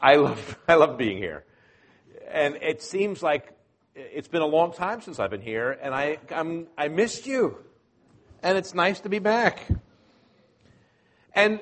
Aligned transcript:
I 0.00 0.16
love, 0.16 0.58
I 0.68 0.74
love 0.74 0.98
being 0.98 1.18
here. 1.18 1.44
And 2.28 2.56
it 2.56 2.82
seems 2.82 3.22
like 3.22 3.52
it's 3.94 4.28
been 4.28 4.42
a 4.42 4.46
long 4.46 4.72
time 4.72 5.00
since 5.00 5.18
I've 5.18 5.30
been 5.30 5.40
here, 5.40 5.70
and 5.70 5.94
I, 5.94 6.18
I'm, 6.30 6.66
I 6.76 6.88
missed 6.88 7.26
you. 7.26 7.56
And 8.42 8.58
it's 8.58 8.74
nice 8.74 9.00
to 9.00 9.08
be 9.08 9.18
back. 9.18 9.66
And 11.34 11.60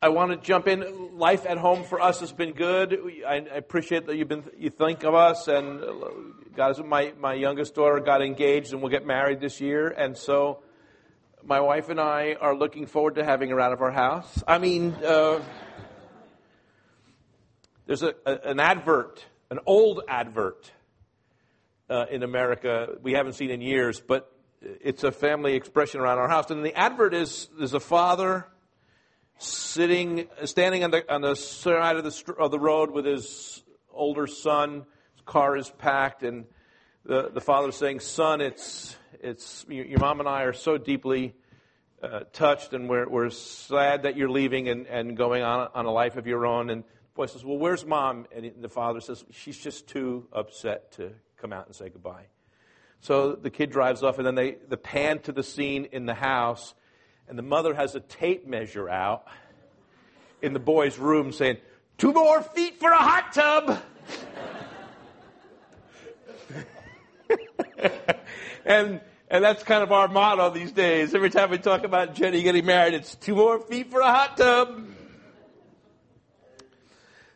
I 0.00 0.08
want 0.08 0.32
to 0.32 0.36
jump 0.36 0.66
in. 0.66 1.16
Life 1.16 1.46
at 1.46 1.58
home 1.58 1.84
for 1.84 2.00
us 2.00 2.20
has 2.20 2.32
been 2.32 2.52
good. 2.52 2.98
I, 3.26 3.36
appreciate 3.36 4.06
that 4.06 4.16
you've 4.16 4.28
been, 4.28 4.42
you 4.58 4.70
think 4.70 5.04
of 5.04 5.14
us. 5.14 5.46
And 5.46 5.80
guys, 6.56 6.80
my, 6.80 7.12
my 7.20 7.34
youngest 7.34 7.74
daughter 7.74 8.00
got 8.00 8.22
engaged 8.22 8.72
and 8.72 8.82
will 8.82 8.88
get 8.88 9.06
married 9.06 9.40
this 9.40 9.60
year. 9.60 9.88
And 9.88 10.16
so 10.16 10.64
my 11.44 11.60
wife 11.60 11.88
and 11.88 12.00
I 12.00 12.36
are 12.40 12.56
looking 12.56 12.86
forward 12.86 13.14
to 13.16 13.24
having 13.24 13.50
her 13.50 13.60
out 13.60 13.72
of 13.72 13.80
our 13.80 13.92
house. 13.92 14.42
I 14.48 14.58
mean, 14.58 14.92
uh, 15.04 15.40
there's 17.92 18.02
a, 18.02 18.14
a, 18.24 18.48
an 18.48 18.58
advert, 18.58 19.22
an 19.50 19.58
old 19.66 20.00
advert 20.08 20.72
uh, 21.90 22.06
in 22.10 22.22
America 22.22 22.94
we 23.02 23.12
haven't 23.12 23.34
seen 23.34 23.50
in 23.50 23.60
years, 23.60 24.00
but 24.00 24.34
it's 24.62 25.04
a 25.04 25.12
family 25.12 25.56
expression 25.56 26.00
around 26.00 26.16
our 26.16 26.28
house. 26.28 26.50
And 26.50 26.64
the 26.64 26.74
advert 26.74 27.12
is 27.12 27.50
there's 27.58 27.74
a 27.74 27.80
father 27.80 28.46
sitting, 29.36 30.26
standing 30.46 30.84
on 30.84 30.90
the, 30.90 31.12
on 31.12 31.20
the 31.20 31.34
side 31.34 31.96
of 31.96 32.04
the, 32.04 32.34
of 32.38 32.50
the 32.50 32.58
road 32.58 32.92
with 32.92 33.04
his 33.04 33.62
older 33.92 34.26
son. 34.26 34.86
His 35.12 35.22
car 35.26 35.54
is 35.58 35.68
packed, 35.68 36.22
and 36.22 36.46
the, 37.04 37.28
the 37.28 37.42
father 37.42 37.72
saying, 37.72 38.00
Son, 38.00 38.40
it's, 38.40 38.96
it's, 39.20 39.66
your 39.68 39.98
mom 39.98 40.18
and 40.20 40.28
I 40.30 40.44
are 40.44 40.54
so 40.54 40.78
deeply 40.78 41.34
uh, 42.02 42.20
touched, 42.32 42.72
and 42.72 42.88
we're, 42.88 43.06
we're 43.06 43.28
sad 43.28 44.04
that 44.04 44.16
you're 44.16 44.30
leaving 44.30 44.70
and, 44.70 44.86
and 44.86 45.14
going 45.14 45.42
on, 45.42 45.68
on 45.74 45.84
a 45.84 45.92
life 45.92 46.16
of 46.16 46.26
your 46.26 46.46
own. 46.46 46.70
And 46.70 46.84
boy 47.14 47.26
says, 47.26 47.44
Well, 47.44 47.58
where's 47.58 47.84
mom? 47.84 48.26
And 48.34 48.50
the 48.60 48.68
father 48.68 49.00
says, 49.00 49.24
She's 49.30 49.58
just 49.58 49.88
too 49.88 50.26
upset 50.32 50.92
to 50.92 51.12
come 51.36 51.52
out 51.52 51.66
and 51.66 51.74
say 51.74 51.88
goodbye. 51.88 52.26
So 53.00 53.34
the 53.34 53.50
kid 53.50 53.70
drives 53.70 54.02
off, 54.02 54.18
and 54.18 54.26
then 54.26 54.34
they 54.34 54.56
the 54.68 54.76
pan 54.76 55.18
to 55.20 55.32
the 55.32 55.42
scene 55.42 55.88
in 55.92 56.06
the 56.06 56.14
house, 56.14 56.74
and 57.28 57.36
the 57.36 57.42
mother 57.42 57.74
has 57.74 57.94
a 57.94 58.00
tape 58.00 58.46
measure 58.46 58.88
out 58.88 59.26
in 60.40 60.52
the 60.52 60.60
boy's 60.60 60.98
room 60.98 61.32
saying, 61.32 61.58
Two 61.98 62.12
more 62.12 62.42
feet 62.42 62.78
for 62.80 62.90
a 62.90 62.96
hot 62.96 63.32
tub. 63.32 63.82
and 68.64 69.00
and 69.28 69.44
that's 69.44 69.62
kind 69.62 69.82
of 69.82 69.92
our 69.92 70.08
motto 70.08 70.50
these 70.50 70.72
days. 70.72 71.14
Every 71.14 71.30
time 71.30 71.50
we 71.50 71.58
talk 71.58 71.84
about 71.84 72.14
Jenny 72.14 72.42
getting 72.42 72.66
married, 72.66 72.94
it's 72.94 73.14
two 73.14 73.34
more 73.34 73.58
feet 73.58 73.90
for 73.90 74.00
a 74.00 74.10
hot 74.10 74.36
tub. 74.36 74.84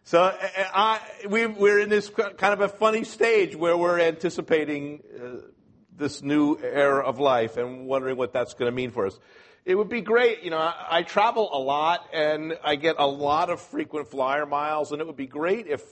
So 0.06 0.22
uh, 0.22 0.38
I, 0.72 1.00
we, 1.28 1.42
are 1.42 1.80
in 1.80 1.88
this 1.88 2.08
kind 2.10 2.52
of 2.52 2.60
a 2.60 2.68
funny 2.68 3.02
stage 3.02 3.56
where 3.56 3.76
we're 3.76 3.98
anticipating 3.98 5.02
uh, 5.12 5.48
this 5.96 6.22
new 6.22 6.56
era 6.62 7.04
of 7.04 7.18
life 7.18 7.56
and 7.56 7.88
wondering 7.88 8.16
what 8.16 8.32
that's 8.32 8.54
going 8.54 8.70
to 8.70 8.72
mean 8.72 8.92
for 8.92 9.08
us. 9.08 9.18
It 9.64 9.74
would 9.74 9.88
be 9.88 10.02
great, 10.02 10.44
you 10.44 10.50
know, 10.50 10.58
I, 10.58 10.98
I, 10.98 11.02
travel 11.02 11.50
a 11.52 11.58
lot 11.58 12.08
and 12.12 12.56
I 12.62 12.76
get 12.76 12.94
a 13.00 13.06
lot 13.06 13.50
of 13.50 13.60
frequent 13.60 14.06
flyer 14.06 14.46
miles 14.46 14.92
and 14.92 15.00
it 15.00 15.08
would 15.08 15.16
be 15.16 15.26
great 15.26 15.66
if 15.66 15.82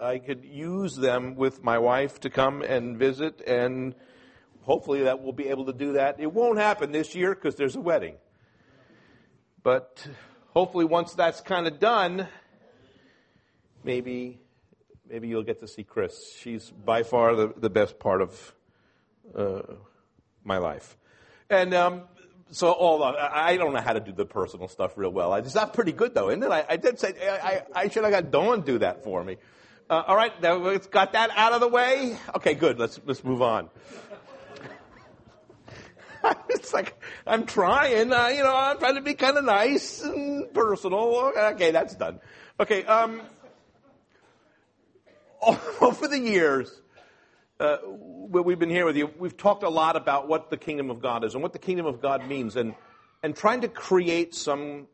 I 0.00 0.18
could 0.18 0.44
use 0.44 0.94
them 0.94 1.34
with 1.34 1.64
my 1.64 1.78
wife 1.78 2.20
to 2.20 2.30
come 2.30 2.62
and 2.62 2.96
visit 2.96 3.42
and 3.48 3.96
hopefully 4.60 5.02
that 5.02 5.20
we'll 5.20 5.32
be 5.32 5.48
able 5.48 5.64
to 5.64 5.72
do 5.72 5.94
that. 5.94 6.20
It 6.20 6.32
won't 6.32 6.58
happen 6.58 6.92
this 6.92 7.16
year 7.16 7.34
because 7.34 7.56
there's 7.56 7.74
a 7.74 7.80
wedding. 7.80 8.14
But 9.64 10.06
hopefully 10.50 10.84
once 10.84 11.14
that's 11.14 11.40
kind 11.40 11.66
of 11.66 11.80
done, 11.80 12.28
maybe 13.86 14.38
maybe 15.08 15.28
you'll 15.28 15.44
get 15.44 15.60
to 15.60 15.68
see 15.68 15.84
Chris. 15.84 16.34
She's 16.40 16.70
by 16.70 17.04
far 17.04 17.34
the, 17.36 17.54
the 17.56 17.70
best 17.70 17.98
part 17.98 18.20
of 18.20 18.54
uh, 19.34 19.62
my 20.44 20.58
life. 20.58 20.96
And 21.48 21.72
um, 21.72 22.02
so 22.50 22.72
all 22.72 23.02
I 23.04 23.56
don't 23.56 23.72
know 23.72 23.80
how 23.80 23.92
to 23.92 24.00
do 24.00 24.12
the 24.12 24.26
personal 24.26 24.68
stuff 24.68 24.92
real 24.96 25.10
well. 25.10 25.32
It's 25.34 25.54
not 25.54 25.72
pretty 25.72 25.92
good 25.92 26.14
though, 26.14 26.28
isn't 26.28 26.42
it? 26.42 26.50
I, 26.50 26.64
I 26.70 26.76
did 26.76 26.98
say 26.98 27.14
I, 27.22 27.62
I, 27.74 27.88
should 27.88 28.02
have 28.02 28.12
got 28.12 28.30
Dawn 28.30 28.62
do 28.62 28.78
that 28.78 29.04
for 29.04 29.22
me. 29.22 29.36
Uh, 29.88 30.02
all 30.08 30.16
right, 30.16 30.32
let's 30.42 30.88
got 30.88 31.12
that 31.12 31.30
out 31.36 31.52
of 31.52 31.60
the 31.60 31.68
way. 31.68 32.18
Okay, 32.34 32.54
good. 32.54 32.78
Let's 32.78 33.00
let's 33.06 33.22
move 33.22 33.40
on. 33.42 33.70
it's 36.48 36.74
like 36.74 37.00
I'm 37.24 37.46
trying. 37.46 38.12
Uh, 38.12 38.28
you 38.28 38.42
know, 38.42 38.54
I'm 38.54 38.78
trying 38.78 38.96
to 38.96 39.00
be 39.00 39.14
kind 39.14 39.36
of 39.36 39.44
nice 39.44 40.02
and 40.02 40.52
personal. 40.52 41.32
Okay, 41.36 41.70
that's 41.70 41.94
done. 41.94 42.18
Okay. 42.58 42.84
Um, 42.84 43.20
over 45.80 46.08
the 46.08 46.18
years, 46.18 46.70
uh, 47.60 47.78
we've 47.86 48.58
been 48.58 48.70
here 48.70 48.84
with 48.84 48.96
you, 48.96 49.10
we've 49.18 49.36
talked 49.36 49.62
a 49.62 49.68
lot 49.68 49.96
about 49.96 50.28
what 50.28 50.50
the 50.50 50.56
kingdom 50.56 50.90
of 50.90 51.00
God 51.00 51.24
is 51.24 51.34
and 51.34 51.42
what 51.42 51.52
the 51.52 51.58
kingdom 51.58 51.86
of 51.86 52.00
God 52.00 52.26
means, 52.26 52.56
and 52.56 52.74
and 53.22 53.34
trying 53.34 53.62
to 53.62 53.68
create 53.68 54.34
some 54.34 54.86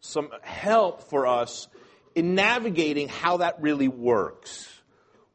some 0.00 0.30
help 0.42 1.02
for 1.02 1.26
us 1.26 1.68
in 2.14 2.34
navigating 2.34 3.08
how 3.08 3.38
that 3.38 3.60
really 3.60 3.88
works, 3.88 4.68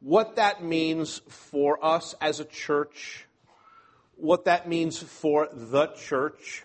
what 0.00 0.36
that 0.36 0.62
means 0.62 1.20
for 1.28 1.84
us 1.84 2.14
as 2.20 2.40
a 2.40 2.44
church, 2.44 3.26
what 4.16 4.44
that 4.44 4.68
means 4.68 4.98
for 4.98 5.48
the 5.52 5.88
church, 5.88 6.64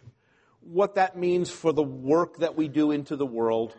what 0.62 0.96
that 0.96 1.18
means 1.18 1.50
for 1.50 1.72
the 1.72 1.84
work 1.84 2.38
that 2.38 2.56
we 2.56 2.68
do 2.68 2.92
into 2.92 3.16
the 3.16 3.26
world. 3.26 3.76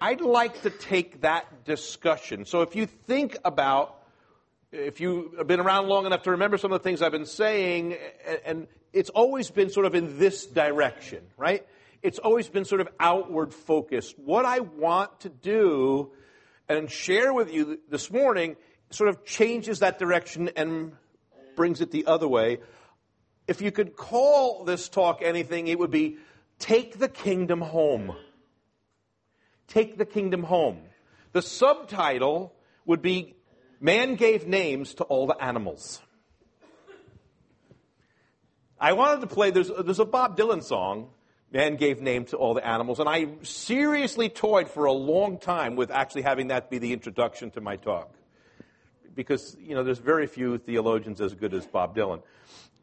I'd 0.00 0.20
like 0.20 0.62
to 0.62 0.70
take 0.70 1.22
that 1.22 1.64
discussion. 1.64 2.44
So 2.44 2.62
if 2.62 2.76
you 2.76 2.86
think 2.86 3.36
about 3.44 3.96
if 4.72 5.00
you've 5.00 5.46
been 5.46 5.60
around 5.60 5.88
long 5.88 6.06
enough 6.06 6.24
to 6.24 6.32
remember 6.32 6.58
some 6.58 6.72
of 6.72 6.80
the 6.80 6.82
things 6.82 7.02
I've 7.02 7.12
been 7.12 7.26
saying, 7.26 7.96
and 8.44 8.66
it's 8.92 9.10
always 9.10 9.50
been 9.50 9.70
sort 9.70 9.86
of 9.86 9.94
in 9.94 10.18
this 10.18 10.46
direction, 10.46 11.24
right? 11.36 11.66
It's 12.02 12.18
always 12.18 12.48
been 12.48 12.64
sort 12.64 12.80
of 12.80 12.88
outward 13.00 13.54
focused. 13.54 14.18
What 14.18 14.44
I 14.44 14.60
want 14.60 15.20
to 15.20 15.28
do 15.28 16.12
and 16.68 16.90
share 16.90 17.32
with 17.32 17.52
you 17.52 17.78
this 17.88 18.10
morning 18.10 18.56
sort 18.90 19.08
of 19.08 19.24
changes 19.24 19.80
that 19.80 19.98
direction 19.98 20.50
and 20.56 20.92
brings 21.54 21.80
it 21.80 21.90
the 21.90 22.06
other 22.06 22.28
way. 22.28 22.58
If 23.48 23.60
you 23.60 23.70
could 23.70 23.96
call 23.96 24.64
this 24.64 24.88
talk 24.88 25.22
anything, 25.22 25.68
it 25.68 25.78
would 25.78 25.90
be 25.90 26.18
Take 26.58 26.98
the 26.98 27.08
Kingdom 27.08 27.60
Home. 27.60 28.16
Take 29.68 29.98
the 29.98 30.06
Kingdom 30.06 30.42
Home. 30.44 30.82
The 31.32 31.42
subtitle 31.42 32.54
would 32.84 33.02
be 33.02 33.34
Man 33.80 34.14
gave 34.14 34.46
names 34.46 34.94
to 34.94 35.04
all 35.04 35.26
the 35.26 35.42
animals. 35.42 36.00
I 38.78 38.92
wanted 38.92 39.20
to 39.22 39.26
play, 39.26 39.50
there's, 39.50 39.70
there's 39.84 39.98
a 39.98 40.04
Bob 40.04 40.36
Dylan 40.36 40.62
song, 40.62 41.10
Man 41.52 41.76
gave 41.76 42.00
name 42.00 42.24
to 42.26 42.36
all 42.36 42.54
the 42.54 42.66
animals, 42.66 42.98
and 42.98 43.08
I 43.08 43.28
seriously 43.42 44.28
toyed 44.28 44.68
for 44.68 44.86
a 44.86 44.92
long 44.92 45.38
time 45.38 45.76
with 45.76 45.90
actually 45.90 46.22
having 46.22 46.48
that 46.48 46.70
be 46.70 46.78
the 46.78 46.92
introduction 46.92 47.50
to 47.52 47.60
my 47.60 47.76
talk. 47.76 48.12
Because, 49.14 49.56
you 49.58 49.74
know, 49.74 49.84
there's 49.84 49.98
very 49.98 50.26
few 50.26 50.58
theologians 50.58 51.20
as 51.20 51.34
good 51.34 51.54
as 51.54 51.64
Bob 51.64 51.96
Dylan. 51.96 52.22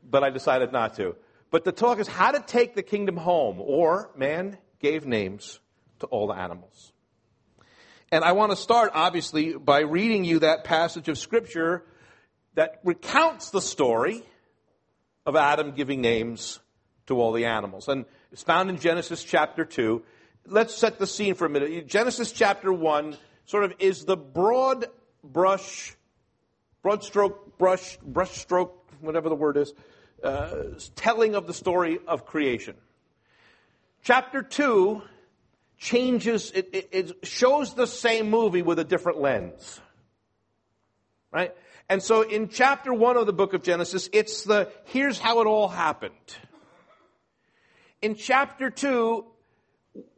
But 0.09 0.23
I 0.23 0.29
decided 0.29 0.71
not 0.71 0.95
to. 0.95 1.15
But 1.51 1.65
the 1.65 1.71
talk 1.71 1.99
is 1.99 2.07
how 2.07 2.31
to 2.31 2.39
take 2.39 2.73
the 2.73 2.81
kingdom 2.81 3.17
home, 3.17 3.57
or 3.59 4.09
man 4.15 4.57
gave 4.79 5.05
names 5.05 5.59
to 6.03 6.07
all 6.07 6.27
the 6.27 6.33
animals. 6.33 6.91
And 8.11 8.23
I 8.23 8.33
want 8.33 8.51
to 8.51 8.55
start, 8.55 8.91
obviously, 8.93 9.53
by 9.53 9.79
reading 9.79 10.25
you 10.25 10.39
that 10.39 10.65
passage 10.65 11.07
of 11.07 11.17
Scripture 11.17 11.83
that 12.55 12.79
recounts 12.83 13.49
the 13.49 13.61
story 13.61 14.21
of 15.25 15.35
Adam 15.35 15.71
giving 15.71 16.01
names 16.01 16.59
to 17.07 17.19
all 17.19 17.31
the 17.31 17.45
animals. 17.45 17.87
And 17.87 18.05
it's 18.31 18.43
found 18.43 18.69
in 18.69 18.77
Genesis 18.77 19.23
chapter 19.23 19.63
2. 19.65 20.03
Let's 20.45 20.75
set 20.75 20.99
the 20.99 21.07
scene 21.07 21.35
for 21.35 21.45
a 21.45 21.49
minute. 21.49 21.87
Genesis 21.87 22.31
chapter 22.33 22.71
1 22.71 23.17
sort 23.45 23.63
of 23.63 23.73
is 23.79 24.03
the 24.03 24.17
broad 24.17 24.85
brush, 25.23 25.95
broad 26.81 27.03
stroke, 27.03 27.57
brush, 27.57 27.97
brush 28.03 28.31
stroke, 28.31 28.91
whatever 28.99 29.29
the 29.29 29.35
word 29.35 29.55
is, 29.55 29.73
uh, 30.21 30.63
telling 30.95 31.35
of 31.35 31.47
the 31.47 31.53
story 31.53 31.99
of 32.05 32.25
creation. 32.25 32.75
Chapter 34.03 34.43
2 34.43 35.01
changes, 35.77 36.51
it, 36.51 36.69
it, 36.73 36.89
it 36.91 37.27
shows 37.27 37.73
the 37.73 37.87
same 37.87 38.29
movie 38.29 38.61
with 38.61 38.79
a 38.79 38.83
different 38.83 39.19
lens. 39.19 39.81
Right? 41.31 41.53
And 41.89 42.01
so 42.01 42.21
in 42.21 42.49
chapter 42.49 42.93
one 42.93 43.17
of 43.17 43.25
the 43.25 43.33
book 43.33 43.53
of 43.53 43.63
Genesis, 43.63 44.09
it's 44.13 44.43
the, 44.43 44.71
here's 44.85 45.19
how 45.19 45.41
it 45.41 45.47
all 45.47 45.67
happened. 45.67 46.13
In 48.01 48.15
chapter 48.15 48.69
two, 48.69 49.25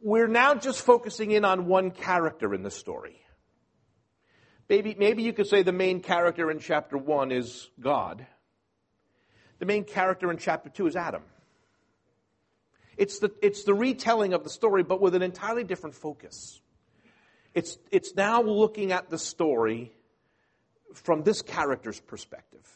we're 0.00 0.28
now 0.28 0.54
just 0.54 0.80
focusing 0.80 1.30
in 1.30 1.44
on 1.44 1.66
one 1.66 1.90
character 1.90 2.54
in 2.54 2.62
the 2.62 2.70
story. 2.70 3.20
Maybe, 4.68 4.96
maybe 4.98 5.22
you 5.22 5.32
could 5.32 5.46
say 5.46 5.62
the 5.62 5.72
main 5.72 6.00
character 6.00 6.50
in 6.50 6.58
chapter 6.58 6.98
one 6.98 7.30
is 7.30 7.68
God. 7.80 8.26
The 9.58 9.66
main 9.66 9.84
character 9.84 10.30
in 10.30 10.38
chapter 10.38 10.70
two 10.70 10.86
is 10.86 10.96
Adam. 10.96 11.22
It's 12.96 13.18
the, 13.18 13.30
it's 13.42 13.64
the 13.64 13.74
retelling 13.74 14.32
of 14.32 14.42
the 14.42 14.50
story, 14.50 14.82
but 14.82 15.00
with 15.00 15.14
an 15.14 15.22
entirely 15.22 15.64
different 15.64 15.94
focus. 15.94 16.60
It's, 17.54 17.78
it's 17.90 18.14
now 18.14 18.42
looking 18.42 18.92
at 18.92 19.10
the 19.10 19.18
story 19.18 19.92
from 20.94 21.22
this 21.22 21.42
character's 21.42 22.00
perspective. 22.00 22.66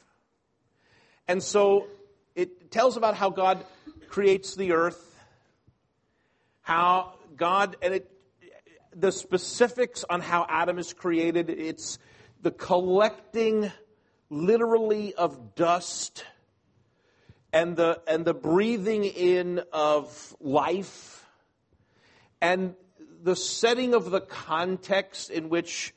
And 1.28 1.43
so 1.43 1.87
it 2.34 2.70
tells 2.70 2.96
about 2.96 3.14
how 3.14 3.31
God 3.31 3.64
creates 4.08 4.55
the 4.56 4.72
earth, 4.72 5.19
how 6.62 7.14
God, 7.37 7.76
and 7.82 7.94
it, 7.94 8.11
the 8.94 9.12
specifics 9.12 10.05
on 10.08 10.20
how 10.20 10.46
Adam 10.49 10.78
is 10.78 10.93
created, 10.93 11.49
it's 11.49 11.99
the 12.43 12.50
collecting 12.50 13.70
literally 14.28 15.14
of 15.14 15.55
dust 15.55 16.25
and 17.52 17.76
the, 17.76 18.00
and 18.06 18.25
the 18.25 18.35
breathing 18.35 19.05
in 19.05 19.61
of 19.73 20.37
life 20.41 21.25
and 22.41 22.75
the 23.23 23.37
setting 23.37 23.94
of 23.94 24.11
the 24.11 24.20
context 24.20 25.31
in 25.31 25.49
which 25.49 25.94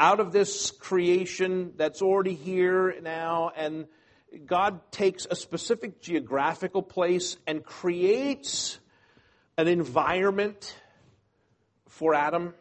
out 0.00 0.18
of 0.18 0.32
this 0.32 0.70
creation 0.72 1.72
that's 1.76 2.02
already 2.02 2.34
here 2.34 2.94
now 3.02 3.52
and 3.56 3.86
God 4.46 4.80
takes 4.90 5.26
a 5.30 5.36
specific 5.36 6.00
geographical 6.00 6.82
place 6.82 7.36
and 7.46 7.64
creates 7.64 8.80
an 9.56 9.68
environment 9.68 10.76
for 11.88 12.14
Adam. 12.14 12.54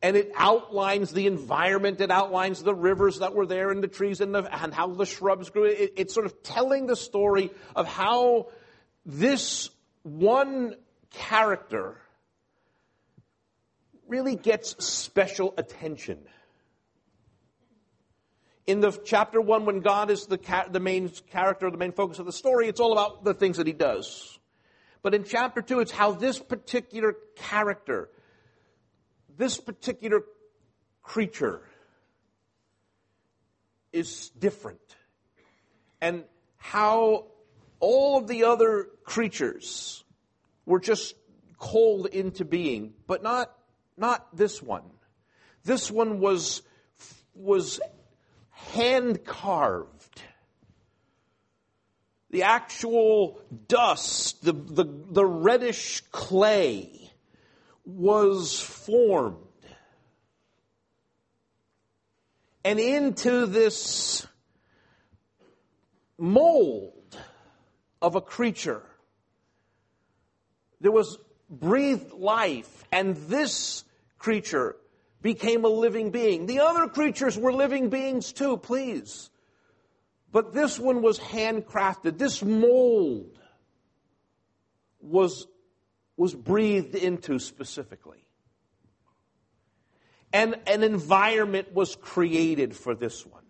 And 0.00 0.16
it 0.16 0.30
outlines 0.36 1.12
the 1.12 1.26
environment, 1.26 2.00
it 2.00 2.10
outlines 2.10 2.62
the 2.62 2.74
rivers 2.74 3.18
that 3.18 3.34
were 3.34 3.46
there 3.46 3.70
and 3.70 3.82
the 3.82 3.88
trees 3.88 4.20
and, 4.20 4.32
the, 4.32 4.62
and 4.62 4.72
how 4.72 4.86
the 4.88 5.06
shrubs 5.06 5.50
grew. 5.50 5.64
It, 5.64 5.94
it's 5.96 6.14
sort 6.14 6.26
of 6.26 6.42
telling 6.42 6.86
the 6.86 6.94
story 6.94 7.50
of 7.74 7.88
how 7.88 8.48
this 9.04 9.70
one 10.04 10.76
character 11.10 11.96
really 14.06 14.36
gets 14.36 14.84
special 14.84 15.52
attention. 15.58 16.18
In 18.66 18.80
the 18.80 18.92
chapter 19.04 19.40
one, 19.40 19.64
when 19.64 19.80
God 19.80 20.10
is 20.10 20.26
the, 20.26 20.38
ca- 20.38 20.68
the 20.70 20.78
main 20.78 21.08
character, 21.30 21.70
the 21.70 21.76
main 21.76 21.92
focus 21.92 22.18
of 22.18 22.26
the 22.26 22.32
story, 22.32 22.68
it's 22.68 22.80
all 22.80 22.92
about 22.92 23.24
the 23.24 23.34
things 23.34 23.56
that 23.56 23.66
he 23.66 23.72
does. 23.72 24.38
But 25.02 25.14
in 25.14 25.24
chapter 25.24 25.62
two, 25.62 25.80
it's 25.80 25.90
how 25.90 26.12
this 26.12 26.38
particular 26.38 27.16
character, 27.36 28.10
this 29.38 29.58
particular 29.58 30.22
creature 31.02 31.62
is 33.92 34.30
different. 34.30 34.80
And 36.00 36.24
how 36.56 37.26
all 37.80 38.18
of 38.18 38.26
the 38.26 38.44
other 38.44 38.88
creatures 39.04 40.04
were 40.66 40.80
just 40.80 41.14
called 41.56 42.06
into 42.06 42.44
being, 42.44 42.92
but 43.06 43.22
not, 43.22 43.50
not 43.96 44.36
this 44.36 44.60
one. 44.60 44.84
This 45.64 45.90
one 45.90 46.20
was, 46.20 46.62
was 47.34 47.80
hand 48.50 49.24
carved 49.24 50.22
the 52.30 52.42
actual 52.42 53.40
dust, 53.68 54.44
the, 54.44 54.52
the, 54.52 54.84
the 54.84 55.24
reddish 55.24 56.02
clay 56.12 57.07
was 57.88 58.60
formed. 58.60 59.36
And 62.62 62.78
into 62.78 63.46
this 63.46 64.26
mold 66.18 67.16
of 68.02 68.14
a 68.14 68.20
creature, 68.20 68.82
there 70.82 70.92
was 70.92 71.18
breathed 71.48 72.12
life, 72.12 72.84
and 72.92 73.16
this 73.16 73.84
creature 74.18 74.76
became 75.22 75.64
a 75.64 75.68
living 75.68 76.10
being. 76.10 76.44
The 76.44 76.60
other 76.60 76.88
creatures 76.88 77.38
were 77.38 77.54
living 77.54 77.88
beings 77.88 78.32
too, 78.32 78.58
please. 78.58 79.30
But 80.30 80.52
this 80.52 80.78
one 80.78 81.00
was 81.00 81.18
handcrafted. 81.18 82.18
This 82.18 82.42
mold 82.42 83.38
was, 85.00 85.46
was 86.18 86.34
breathed 86.34 86.96
into 86.96 87.38
specifically. 87.38 88.24
And 90.32 90.56
an 90.66 90.82
environment 90.82 91.72
was 91.72 91.96
created 91.96 92.76
for 92.76 92.94
this 92.94 93.24
one. 93.24 93.44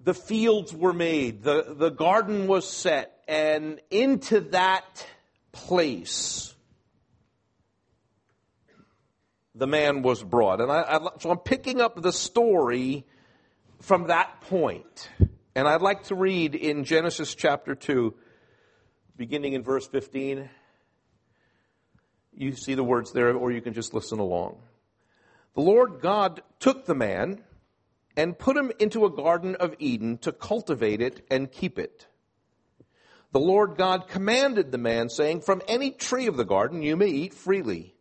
The 0.00 0.14
fields 0.14 0.74
were 0.74 0.94
made, 0.94 1.44
the, 1.44 1.76
the 1.78 1.90
garden 1.90 2.48
was 2.48 2.68
set, 2.68 3.22
and 3.28 3.80
into 3.88 4.40
that 4.50 5.06
place, 5.52 6.52
the 9.54 9.68
man 9.68 10.02
was 10.02 10.24
brought. 10.24 10.60
And 10.60 10.72
I, 10.72 10.80
I, 10.80 11.08
so 11.20 11.30
I'm 11.30 11.38
picking 11.38 11.80
up 11.80 12.02
the 12.02 12.12
story 12.12 13.06
from 13.80 14.08
that 14.08 14.40
point. 14.40 15.08
And 15.54 15.68
I'd 15.68 15.82
like 15.82 16.04
to 16.04 16.16
read 16.16 16.56
in 16.56 16.82
Genesis 16.82 17.34
chapter 17.36 17.76
2, 17.76 18.14
beginning 19.22 19.52
in 19.52 19.62
verse 19.62 19.86
15. 19.86 20.50
You 22.34 22.56
see 22.56 22.74
the 22.74 22.82
words 22.82 23.12
there, 23.12 23.32
or 23.32 23.52
you 23.52 23.60
can 23.60 23.72
just 23.72 23.94
listen 23.94 24.18
along. 24.18 24.58
The 25.54 25.60
Lord 25.60 26.00
God 26.00 26.42
took 26.58 26.86
the 26.86 26.96
man 26.96 27.44
and 28.16 28.36
put 28.36 28.56
him 28.56 28.72
into 28.80 29.04
a 29.04 29.10
garden 29.10 29.54
of 29.54 29.76
Eden 29.78 30.18
to 30.18 30.32
cultivate 30.32 31.00
it 31.00 31.24
and 31.30 31.52
keep 31.52 31.78
it. 31.78 32.08
The 33.30 33.38
Lord 33.38 33.76
God 33.76 34.08
commanded 34.08 34.72
the 34.72 34.78
man, 34.78 35.08
saying, 35.08 35.42
From 35.42 35.62
any 35.68 35.92
tree 35.92 36.26
of 36.26 36.36
the 36.36 36.44
garden 36.44 36.82
you 36.82 36.96
may 36.96 37.06
eat 37.06 37.32
freely, 37.32 37.94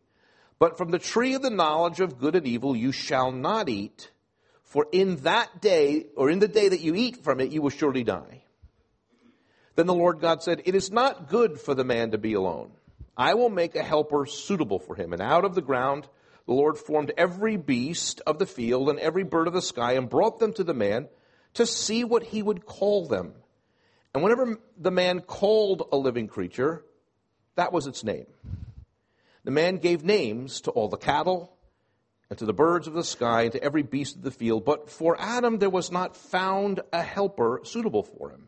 but 0.58 0.76
from 0.76 0.90
the 0.90 0.98
tree 0.98 1.36
of 1.36 1.44
the 1.44 1.52
knowledge 1.52 2.00
of 2.00 2.18
good 2.18 2.36
and 2.36 2.48
evil 2.48 2.76
you 2.76 2.92
shall 2.92 3.32
not 3.32 3.70
eat 3.70 4.10
for 4.64 4.88
in 4.92 5.18
that 5.18 5.62
day, 5.62 6.08
or 6.18 6.32
in 6.32 6.40
the 6.40 6.48
day 6.48 6.70
that 6.70 6.82
you 6.82 6.96
eat 6.96 7.24
from 7.24 7.40
it, 7.42 7.52
you 7.52 7.62
will 7.62 7.70
surely 7.70 8.04
die. 8.04 8.42
Then 9.76 9.88
the 9.88 9.94
Lord 9.94 10.20
God 10.20 10.44
said, 10.44 10.62
It 10.66 10.76
is 10.76 10.92
not 10.92 11.30
good 11.30 11.60
for 11.60 11.74
the 11.74 11.84
man 11.84 12.12
to 12.12 12.18
be 12.18 12.34
alone. 12.34 12.72
I 13.16 13.34
will 13.34 13.50
make 13.50 13.76
a 13.76 13.84
helper 13.84 14.26
suitable 14.26 14.80
for 14.80 14.96
him. 14.96 15.14
And 15.14 15.22
out 15.22 15.46
of 15.46 15.56
the 15.56 15.62
ground 15.62 16.08
the 16.46 16.54
Lord 16.54 16.78
formed 16.78 17.12
every 17.18 17.56
beast 17.56 18.22
of 18.26 18.40
the 18.40 18.46
field 18.46 18.90
and 18.90 19.00
every 19.00 19.24
bird 19.24 19.48
of 19.48 19.54
the 19.54 19.62
sky 19.62 19.94
and 19.94 20.10
brought 20.10 20.40
them 20.40 20.54
to 20.54 20.64
the 20.64 20.74
man 20.74 21.08
to 21.54 21.66
see 21.66 22.04
what 22.04 22.24
he 22.24 22.42
would 22.42 22.66
call 22.66 23.08
them. 23.08 23.34
And 24.14 24.24
whenever 24.24 24.58
the 24.78 24.92
man 24.92 25.22
called 25.22 25.88
a 25.92 25.98
living 25.98 26.28
creature, 26.28 26.84
that 27.56 27.72
was 27.72 27.88
its 27.88 28.04
name. 28.04 28.26
The 29.44 29.52
man 29.52 29.78
gave 29.78 30.04
names 30.04 30.62
to 30.62 30.72
all 30.72 30.90
the 30.90 30.98
cattle 30.98 31.56
and 32.30 32.40
to 32.40 32.46
the 32.46 32.54
birds 32.54 32.88
of 32.88 32.94
the 32.94 33.04
sky, 33.04 33.42
and 33.42 33.52
to 33.52 33.62
every 33.62 33.84
beast 33.84 34.16
of 34.16 34.22
the 34.22 34.32
field. 34.32 34.64
But 34.64 34.90
for 34.90 35.20
Adam 35.20 35.60
there 35.60 35.70
was 35.70 35.92
not 35.92 36.16
found 36.16 36.80
a 36.94 37.04
helper 37.04 37.60
suitable 37.66 38.04
for 38.04 38.30
him. 38.30 38.48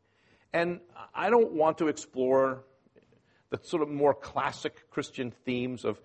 And 0.53 0.81
I 1.13 1.29
don't 1.29 1.53
want 1.53 1.77
to 1.77 1.87
explore 1.87 2.63
the 3.49 3.59
sort 3.63 3.83
of 3.83 3.89
more 3.89 4.13
classic 4.13 4.89
Christian 4.89 5.31
themes 5.45 5.85
of 5.85 5.99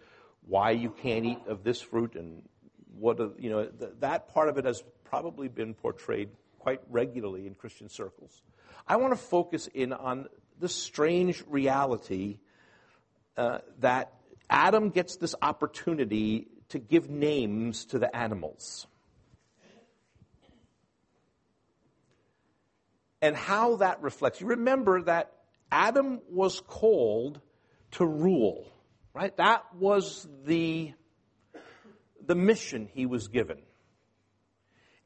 why 0.46 0.70
you 0.72 0.90
can't 0.90 1.24
eat 1.24 1.38
of 1.46 1.64
this 1.64 1.80
fruit 1.80 2.14
and 2.14 2.42
what, 2.98 3.18
you 3.38 3.50
know, 3.50 3.68
that 4.00 4.28
part 4.32 4.48
of 4.48 4.58
it 4.58 4.64
has 4.64 4.82
probably 5.04 5.48
been 5.48 5.74
portrayed 5.74 6.30
quite 6.58 6.80
regularly 6.90 7.46
in 7.46 7.54
Christian 7.54 7.88
circles. 7.88 8.42
I 8.86 8.96
want 8.96 9.12
to 9.12 9.16
focus 9.16 9.68
in 9.72 9.92
on 9.92 10.26
the 10.58 10.68
strange 10.68 11.42
reality 11.48 12.38
uh, 13.36 13.58
that 13.80 14.12
Adam 14.48 14.90
gets 14.90 15.16
this 15.16 15.34
opportunity 15.42 16.48
to 16.70 16.78
give 16.78 17.10
names 17.10 17.84
to 17.86 17.98
the 17.98 18.14
animals. 18.14 18.86
And 23.26 23.34
how 23.34 23.78
that 23.78 24.02
reflects. 24.02 24.40
You 24.40 24.46
remember 24.46 25.02
that 25.02 25.32
Adam 25.72 26.20
was 26.30 26.60
called 26.60 27.40
to 27.92 28.06
rule, 28.06 28.72
right? 29.12 29.36
That 29.36 29.64
was 29.74 30.28
the, 30.44 30.92
the 32.24 32.36
mission 32.36 32.88
he 32.94 33.04
was 33.04 33.26
given. 33.26 33.58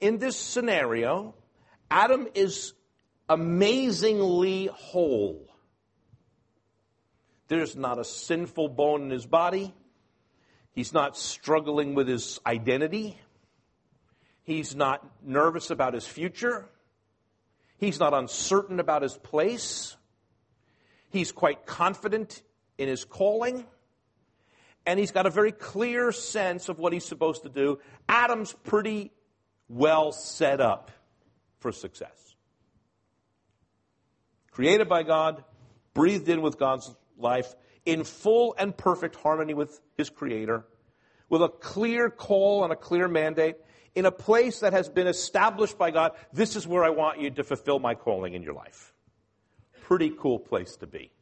In 0.02 0.18
this 0.18 0.36
scenario, 0.36 1.34
Adam 1.90 2.28
is 2.34 2.74
amazingly 3.26 4.68
whole. 4.70 5.48
There's 7.48 7.74
not 7.74 7.98
a 7.98 8.04
sinful 8.04 8.68
bone 8.68 9.04
in 9.04 9.08
his 9.08 9.24
body. 9.24 9.72
He's 10.72 10.92
not 10.92 11.16
struggling 11.16 11.94
with 11.94 12.06
his 12.06 12.38
identity. 12.44 13.18
He's 14.42 14.76
not 14.76 15.10
nervous 15.24 15.70
about 15.70 15.94
his 15.94 16.06
future. 16.06 16.68
He's 17.80 17.98
not 17.98 18.12
uncertain 18.12 18.78
about 18.78 19.00
his 19.00 19.16
place. 19.16 19.96
He's 21.08 21.32
quite 21.32 21.64
confident 21.64 22.42
in 22.76 22.88
his 22.88 23.06
calling. 23.06 23.64
And 24.84 24.98
he's 24.98 25.10
got 25.10 25.24
a 25.26 25.30
very 25.30 25.50
clear 25.50 26.12
sense 26.12 26.68
of 26.68 26.78
what 26.78 26.92
he's 26.92 27.06
supposed 27.06 27.42
to 27.44 27.48
do. 27.48 27.78
Adam's 28.06 28.52
pretty 28.64 29.12
well 29.68 30.12
set 30.12 30.60
up 30.60 30.90
for 31.58 31.72
success. 31.72 32.34
Created 34.50 34.88
by 34.88 35.02
God, 35.02 35.42
breathed 35.94 36.28
in 36.28 36.42
with 36.42 36.58
God's 36.58 36.94
life, 37.16 37.54
in 37.86 38.04
full 38.04 38.54
and 38.58 38.76
perfect 38.76 39.16
harmony 39.16 39.54
with 39.54 39.80
his 39.96 40.10
Creator, 40.10 40.66
with 41.30 41.42
a 41.42 41.48
clear 41.48 42.10
call 42.10 42.62
and 42.62 42.72
a 42.72 42.76
clear 42.76 43.08
mandate, 43.08 43.56
in 43.94 44.06
a 44.06 44.12
place 44.12 44.60
that 44.60 44.72
has 44.72 44.88
been 44.88 45.06
established 45.06 45.78
by 45.78 45.90
God. 45.90 46.12
This 46.32 46.56
is 46.56 46.66
where 46.66 46.84
I 46.84 46.90
want 46.90 47.20
you 47.20 47.30
to 47.30 47.44
fulfill 47.44 47.78
my 47.78 47.94
calling 47.94 48.34
in 48.34 48.42
your 48.42 48.54
life. 48.54 48.92
Pretty 49.82 50.10
cool 50.16 50.38
place 50.38 50.76
to 50.76 50.86
be. 50.86 51.12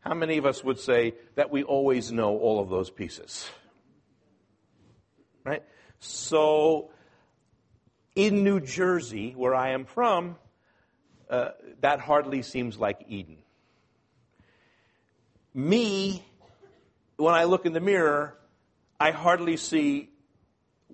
How 0.00 0.14
many 0.14 0.36
of 0.36 0.46
us 0.46 0.62
would 0.64 0.78
say 0.78 1.14
that 1.36 1.50
we 1.50 1.62
always 1.62 2.12
know 2.12 2.36
all 2.36 2.60
of 2.60 2.68
those 2.68 2.90
pieces? 2.90 3.48
Right? 5.44 5.62
So, 6.00 6.90
in 8.14 8.44
New 8.44 8.60
Jersey, 8.60 9.32
where 9.36 9.54
I 9.54 9.70
am 9.70 9.84
from, 9.84 10.36
uh, 11.30 11.50
that 11.80 12.00
hardly 12.00 12.42
seems 12.42 12.78
like 12.78 13.04
Eden. 13.08 13.38
Me, 15.54 16.24
when 17.16 17.34
I 17.34 17.44
look 17.44 17.64
in 17.64 17.72
the 17.72 17.80
mirror, 17.80 18.36
I 18.98 19.12
hardly 19.12 19.56
see 19.56 20.11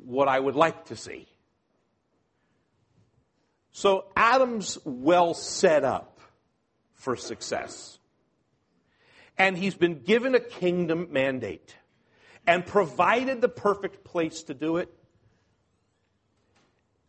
what 0.04 0.28
I 0.28 0.38
would 0.38 0.56
like 0.56 0.86
to 0.86 0.96
see. 0.96 1.26
So 3.70 4.06
Adam's 4.16 4.78
well 4.84 5.34
set 5.34 5.84
up 5.84 6.20
for 6.94 7.16
success. 7.16 7.98
And 9.36 9.56
he's 9.56 9.76
been 9.76 10.02
given 10.02 10.34
a 10.34 10.40
kingdom 10.40 11.08
mandate 11.12 11.76
and 12.46 12.66
provided 12.66 13.40
the 13.40 13.48
perfect 13.48 14.04
place 14.04 14.42
to 14.44 14.54
do 14.54 14.78
it 14.78 14.92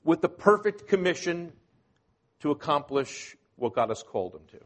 with 0.04 0.22
the 0.22 0.30
perfect 0.30 0.88
commission 0.88 1.54
to 2.42 2.52
accomplish 2.52 3.36
what 3.56 3.74
God 3.74 3.90
has 3.90 4.04
called 4.04 4.36
him 4.36 4.42
to. 4.52 4.60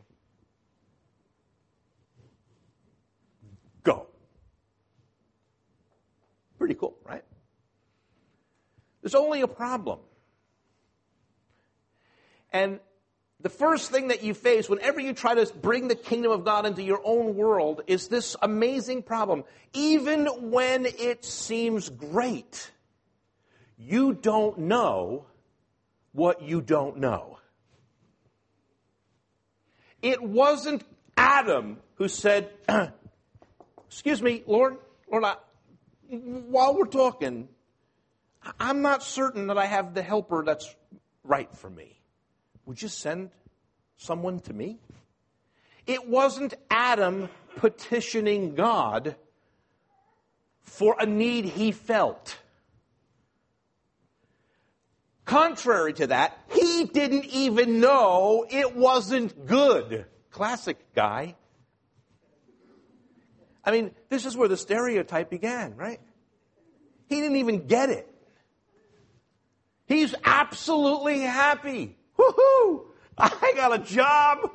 Go. 3.83 4.07
Pretty 6.57 6.75
cool, 6.75 6.97
right? 7.05 7.23
There's 9.03 9.15
only 9.15 9.41
a 9.41 9.47
problem. 9.47 9.99
And 12.53 12.79
the 13.41 13.49
first 13.49 13.91
thing 13.91 14.07
that 14.07 14.23
you 14.23 14.33
face 14.33 14.69
whenever 14.69 15.01
you 15.01 15.11
try 15.11 15.35
to 15.35 15.53
bring 15.55 15.89
the 15.89 15.95
kingdom 15.95 16.31
of 16.31 16.45
God 16.45 16.65
into 16.65 16.81
your 16.81 17.01
own 17.03 17.35
world 17.35 17.81
is 17.85 18.07
this 18.07 18.37
amazing 18.41 19.03
problem. 19.03 19.43
Even 19.73 20.27
when 20.51 20.85
it 20.85 21.25
seems 21.25 21.89
great, 21.89 22.71
you 23.77 24.13
don't 24.13 24.57
know 24.57 25.25
what 26.13 26.41
you 26.41 26.61
don't 26.61 26.97
know. 26.97 27.39
It 30.01 30.23
wasn't 30.23 30.85
Adam 31.17 31.77
who 31.95 32.07
said, 32.07 32.49
Excuse 33.87 34.21
me, 34.21 34.43
Lord, 34.47 34.77
Lord, 35.11 35.25
I, 35.25 35.35
while 36.09 36.75
we're 36.75 36.85
talking, 36.85 37.49
I'm 38.59 38.81
not 38.81 39.03
certain 39.03 39.47
that 39.47 39.57
I 39.57 39.65
have 39.65 39.93
the 39.93 40.01
helper 40.01 40.43
that's 40.43 40.73
right 41.23 41.53
for 41.55 41.69
me. 41.69 41.99
Would 42.65 42.81
you 42.81 42.87
send 42.87 43.31
someone 43.97 44.39
to 44.41 44.53
me? 44.53 44.79
It 45.85 46.07
wasn't 46.07 46.53
Adam 46.69 47.29
petitioning 47.57 48.55
God 48.55 49.15
for 50.63 50.95
a 50.99 51.05
need 51.05 51.45
he 51.45 51.71
felt. 51.71 52.37
Contrary 55.25 55.93
to 55.93 56.07
that, 56.07 56.37
he 56.51 56.85
didn't 56.85 57.25
even 57.25 57.79
know 57.79 58.45
it 58.49 58.75
wasn't 58.75 59.45
good. 59.45 60.05
Classic 60.31 60.77
guy. 60.93 61.35
I 63.63 63.71
mean, 63.71 63.91
this 64.09 64.25
is 64.25 64.35
where 64.35 64.49
the 64.49 64.57
stereotype 64.57 65.29
began, 65.29 65.75
right? 65.77 66.01
He 67.07 67.21
didn't 67.21 67.37
even 67.37 67.67
get 67.67 67.89
it. 67.89 68.12
He's 69.93 70.15
absolutely 70.23 71.19
happy. 71.19 71.95
Woohoo! 72.17 72.85
I 73.15 73.53
got 73.55 73.75
a 73.75 73.77
job. 73.77 74.49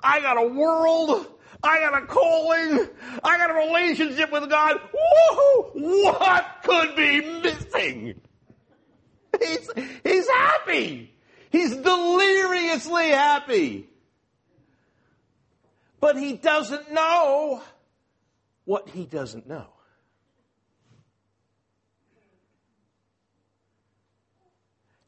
I 0.00 0.20
got 0.20 0.38
a 0.38 0.46
world. 0.46 1.26
I 1.60 1.80
got 1.80 2.04
a 2.04 2.06
calling. 2.06 2.88
I 3.24 3.36
got 3.36 3.50
a 3.50 3.54
relationship 3.54 4.30
with 4.30 4.48
God. 4.48 4.76
Woohoo! 4.76 6.04
What 6.04 6.46
could 6.62 6.94
be 6.94 7.20
missing? 7.40 8.20
He's, 9.42 9.70
he's 10.04 10.28
happy. 10.28 11.12
He's 11.50 11.76
deliriously 11.76 13.08
happy. 13.08 13.88
But 15.98 16.16
he 16.16 16.34
doesn't 16.34 16.92
know 16.92 17.60
what 18.64 18.88
he 18.88 19.04
doesn't 19.04 19.48
know. 19.48 19.66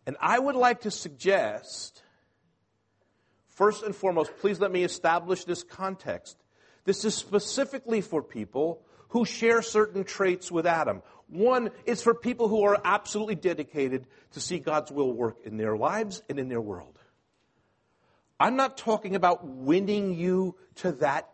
And 0.09 0.17
I 0.23 0.39
would 0.39 0.57
like 0.57 0.81
to 0.81 0.91
suggest, 0.91 2.03
first 3.49 3.83
and 3.83 3.95
foremost, 3.95 4.31
please 4.39 4.59
let 4.59 4.73
me 4.73 4.83
establish 4.83 5.45
this 5.45 5.63
context. 5.63 6.39
This 6.87 7.05
is 7.05 7.15
specifically 7.15 8.01
for 8.01 8.23
people 8.23 8.81
who 9.11 9.27
share 9.27 9.61
certain 9.61 10.05
traits 10.05 10.51
with 10.51 10.67
Adam. 10.67 11.03
One 11.27 11.69
is 11.85 12.01
for 12.01 12.15
people 12.15 12.49
who 12.49 12.63
are 12.63 12.81
absolutely 12.87 13.35
dedicated 13.35 14.07
to 14.31 14.41
see 14.41 14.59
God's 14.61 14.91
will 14.91 15.13
work 15.13 15.41
in 15.45 15.59
their 15.59 15.77
lives 15.77 16.23
and 16.31 16.39
in 16.39 16.49
their 16.49 16.63
world. 16.63 16.99
I'm 18.41 18.57
not 18.57 18.79
talking 18.79 19.15
about 19.15 19.47
winning 19.47 20.15
you 20.15 20.55
to 20.77 20.93
that 20.93 21.29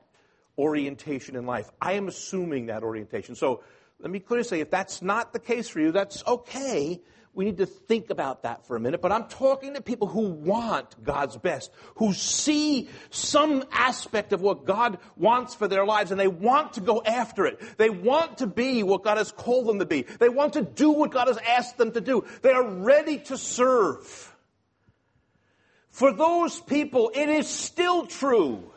orientation 0.59 1.37
in 1.37 1.47
life. 1.47 1.71
I 1.81 1.93
am 1.93 2.09
assuming 2.09 2.67
that 2.67 2.83
orientation. 2.83 3.37
So 3.37 3.63
let 4.01 4.11
me 4.11 4.19
clearly 4.19 4.43
say 4.43 4.59
if 4.59 4.71
that's 4.71 5.01
not 5.01 5.33
the 5.33 5.39
case 5.39 5.69
for 5.69 5.79
you, 5.79 5.93
that's 5.93 6.25
okay 6.27 7.01
we 7.35 7.45
need 7.45 7.59
to 7.59 7.67
think 7.67 8.11
about 8.11 8.45
that 8.45 8.67
for 8.67 8.77
a 8.77 8.81
minute. 8.81 9.01
But 9.01 9.11
I'm 9.11 9.27
talking 9.27 9.75
to 9.75 9.83
people 9.83 10.07
who 10.07 10.29
want 10.29 11.03
God's 11.03 11.37
best, 11.37 11.73
who 11.97 12.13
see 12.13 12.89
some 13.11 13.65
aspect 13.73 14.33
of 14.33 14.41
what 14.41 14.65
God 14.65 14.99
wants 15.17 15.55
for 15.55 15.67
their 15.67 15.85
lives, 15.85 16.11
and 16.11 16.21
they 16.21 16.29
want 16.29 16.75
to 16.75 16.81
go 16.81 17.03
after 17.05 17.45
it. 17.47 17.61
They 17.77 17.91
want 17.91 18.39
to 18.39 18.47
be 18.47 18.83
what 18.83 19.03
God 19.03 19.19
has 19.19 19.33
called 19.33 19.67
them 19.67 19.81
to 19.81 19.87
be. 19.87 20.03
They 20.03 20.29
want 20.29 20.53
to 20.53 20.63
do 20.63 20.91
what 20.91 21.11
God 21.11 21.29
has 21.29 21.39
asked 21.39 21.77
them 21.77 21.93
to 21.93 22.01
do. 22.01 22.25
They 22.43 22.53
are 22.53 22.67
ready 22.67 23.19
to 23.19 23.37
serve. 23.37 24.33
For 25.91 26.13
those 26.13 26.61
people, 26.61 27.11
it 27.15 27.29
is 27.29 27.49
still 27.49 28.07
true 28.07 28.71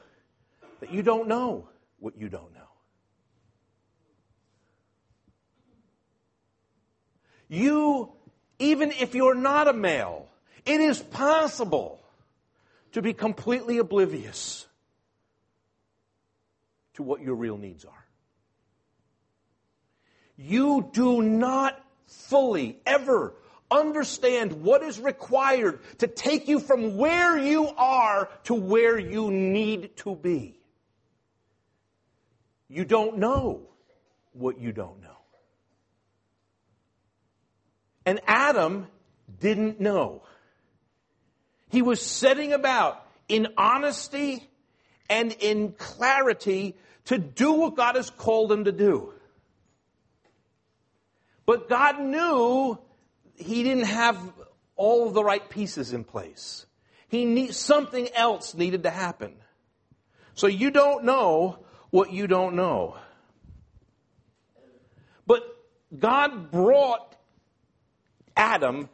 that 0.80 0.92
you 0.92 1.04
don't 1.04 1.28
know 1.28 1.70
what 2.00 2.18
you 2.18 2.30
don't 2.30 2.54
know. 2.54 2.62
You 7.50 8.17
even 8.60 8.92
if 8.92 9.16
you're 9.16 9.36
not 9.36 9.68
a 9.68 9.74
male, 9.74 10.28
it 10.66 10.82
is 10.82 11.00
possible 11.00 12.02
to 12.94 13.02
be 13.02 13.14
completely 13.14 13.78
oblivious 13.78 14.66
to 16.96 17.04
what 17.04 17.22
your 17.22 17.36
real 17.36 17.58
needs 17.58 17.86
are. 17.86 18.06
You 20.38 20.90
do 20.94 21.22
not 21.22 21.80
fully 22.08 22.80
ever 22.86 23.34
understand 23.70 24.64
what 24.64 24.82
is 24.84 25.00
required 25.00 25.80
to 26.00 26.08
take 26.08 26.48
you 26.48 26.60
from 26.60 26.98
where 26.98 27.38
you 27.38 27.68
are 27.78 28.30
to 28.46 28.54
where 28.54 28.98
you 28.98 29.30
need 29.32 29.96
to 29.98 30.16
be. 30.16 30.60
You 32.70 32.86
don't 32.86 33.18
know 33.18 33.62
what 34.34 34.60
you 34.60 34.72
don't 34.72 35.02
know. 35.02 35.07
And 38.08 38.22
Adam 38.26 38.88
didn't 39.42 39.82
know. 39.82 40.24
He 41.70 41.82
was 41.82 42.02
setting 42.02 42.54
about 42.54 43.06
in 43.28 43.50
honesty 43.58 44.48
and 45.10 45.34
in 45.42 45.74
clarity 45.74 46.78
to 47.06 47.18
do 47.18 47.52
what 47.52 47.76
God 47.76 47.98
has 47.98 48.10
called 48.10 48.50
him 48.50 48.64
to 48.64 48.72
do. 48.72 49.12
But 51.46 51.68
God 51.68 52.00
knew 52.00 52.80
he 53.36 53.64
didn't 53.64 53.88
have 53.88 54.18
all 54.78 55.12
the 55.12 55.22
right 55.22 55.50
pieces 55.50 55.92
in 55.92 56.06
place. 56.06 56.66
He 57.10 57.26
need, 57.26 57.56
something 57.56 58.08
else 58.16 58.54
needed 58.54 58.84
to 58.84 58.90
happen. 58.90 59.34
So 60.34 60.48
you 60.48 60.72
don't 60.72 61.04
know 61.04 61.60
what 61.90 62.14
you 62.14 62.28
don't 62.28 62.56
know. 62.56 62.96
But 65.26 65.44
God 66.00 66.52
brought 66.52 67.17
Adam 68.38 68.90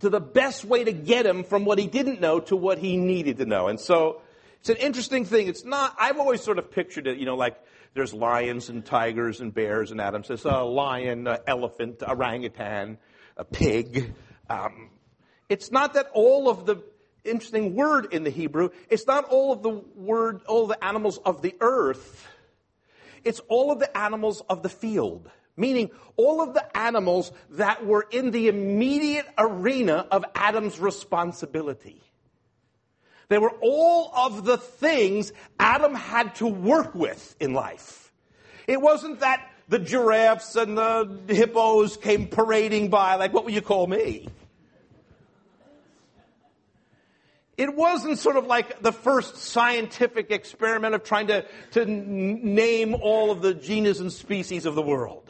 to 0.00 0.08
the 0.08 0.20
best 0.20 0.64
way 0.64 0.82
to 0.82 0.92
get 0.92 1.26
him 1.26 1.44
from 1.44 1.64
what 1.64 1.78
he 1.78 1.86
didn't 1.86 2.20
know 2.20 2.40
to 2.40 2.56
what 2.56 2.78
he 2.78 2.96
needed 2.96 3.38
to 3.38 3.44
know. 3.46 3.68
And 3.68 3.78
so 3.78 4.22
it's 4.58 4.70
an 4.70 4.76
interesting 4.76 5.24
thing. 5.24 5.46
It's 5.46 5.64
not, 5.64 5.94
I've 5.98 6.18
always 6.18 6.42
sort 6.42 6.58
of 6.58 6.70
pictured 6.70 7.06
it, 7.06 7.18
you 7.18 7.26
know, 7.26 7.36
like 7.36 7.56
there's 7.94 8.14
lions 8.14 8.68
and 8.68 8.84
tigers 8.84 9.40
and 9.40 9.52
bears, 9.52 9.90
and 9.90 10.00
Adam 10.00 10.24
says 10.24 10.44
a 10.44 10.58
lion, 10.58 11.26
an 11.26 11.38
elephant, 11.46 12.02
orangutan, 12.06 12.98
a 13.36 13.44
pig. 13.44 14.14
Um, 14.48 14.90
it's 15.48 15.70
not 15.70 15.94
that 15.94 16.08
all 16.14 16.48
of 16.48 16.66
the 16.66 16.82
interesting 17.24 17.74
word 17.74 18.12
in 18.12 18.24
the 18.24 18.30
Hebrew, 18.30 18.70
it's 18.88 19.06
not 19.06 19.24
all 19.24 19.52
of 19.52 19.62
the 19.62 19.70
word, 19.70 20.42
all 20.46 20.66
the 20.66 20.82
animals 20.82 21.18
of 21.18 21.42
the 21.42 21.54
earth. 21.60 22.26
It's 23.22 23.40
all 23.48 23.70
of 23.70 23.80
the 23.80 23.96
animals 23.96 24.42
of 24.48 24.62
the 24.62 24.70
field 24.70 25.30
meaning 25.60 25.90
all 26.16 26.40
of 26.40 26.54
the 26.54 26.76
animals 26.76 27.30
that 27.50 27.86
were 27.86 28.06
in 28.10 28.30
the 28.30 28.48
immediate 28.48 29.26
arena 29.38 30.06
of 30.10 30.24
Adam's 30.34 30.80
responsibility. 30.80 32.02
They 33.28 33.38
were 33.38 33.52
all 33.60 34.10
of 34.14 34.44
the 34.44 34.58
things 34.58 35.32
Adam 35.58 35.94
had 35.94 36.34
to 36.36 36.46
work 36.48 36.94
with 36.94 37.36
in 37.38 37.54
life. 37.54 38.12
It 38.66 38.80
wasn't 38.80 39.20
that 39.20 39.48
the 39.68 39.78
giraffes 39.78 40.56
and 40.56 40.76
the 40.76 41.20
hippos 41.28 41.96
came 41.96 42.26
parading 42.26 42.90
by 42.90 43.14
like, 43.14 43.32
what 43.32 43.44
would 43.44 43.54
you 43.54 43.62
call 43.62 43.86
me? 43.86 44.28
It 47.56 47.76
wasn't 47.76 48.18
sort 48.18 48.36
of 48.36 48.46
like 48.46 48.82
the 48.82 48.90
first 48.90 49.36
scientific 49.36 50.30
experiment 50.30 50.94
of 50.94 51.04
trying 51.04 51.26
to, 51.26 51.44
to 51.72 51.84
name 51.84 52.94
all 52.94 53.30
of 53.30 53.42
the 53.42 53.54
genus 53.54 54.00
and 54.00 54.10
species 54.10 54.66
of 54.66 54.74
the 54.74 54.82
world. 54.82 55.29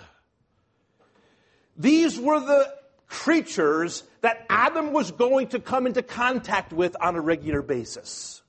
These 1.80 2.20
were 2.20 2.40
the 2.40 2.74
creatures 3.06 4.04
that 4.20 4.44
Adam 4.50 4.92
was 4.92 5.12
going 5.12 5.48
to 5.48 5.60
come 5.60 5.86
into 5.86 6.02
contact 6.02 6.74
with 6.74 6.94
on 7.00 7.16
a 7.16 7.22
regular 7.22 7.62
basis. 7.62 8.42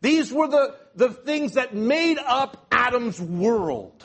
These 0.00 0.32
were 0.32 0.48
the, 0.48 0.74
the 0.94 1.10
things 1.10 1.52
that 1.54 1.74
made 1.74 2.16
up 2.18 2.66
Adam's 2.72 3.20
world. 3.20 4.02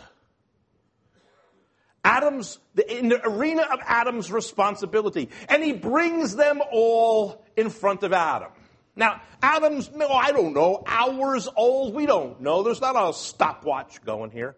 Adam's, 2.03 2.59
in 2.89 3.07
the 3.07 3.25
arena 3.25 3.61
of 3.61 3.79
Adam's 3.85 4.29
responsibility. 4.29 5.29
And 5.47 5.63
he 5.63 5.71
brings 5.71 6.35
them 6.35 6.61
all 6.69 7.45
in 7.55 7.69
front 7.69 8.03
of 8.03 8.11
Adam. 8.11 8.51
Now, 8.93 9.21
Adam's, 9.41 9.89
no, 9.95 10.09
I 10.09 10.33
don't 10.33 10.53
know, 10.53 10.83
hours 10.85 11.47
old, 11.55 11.95
we 11.95 12.05
don't 12.05 12.41
know. 12.41 12.61
There's 12.61 12.81
not 12.81 12.97
a 12.97 13.13
stopwatch 13.13 14.03
going 14.03 14.31
here. 14.31 14.57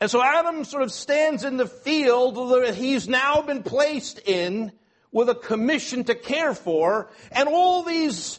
And 0.00 0.10
so 0.10 0.22
Adam 0.22 0.64
sort 0.64 0.84
of 0.84 0.92
stands 0.92 1.44
in 1.44 1.56
the 1.56 1.66
field 1.66 2.36
that 2.36 2.74
he's 2.74 3.08
now 3.08 3.42
been 3.42 3.62
placed 3.62 4.20
in 4.20 4.72
with 5.10 5.28
a 5.28 5.34
commission 5.34 6.04
to 6.04 6.14
care 6.14 6.54
for, 6.54 7.10
and 7.32 7.48
all 7.48 7.82
these 7.82 8.38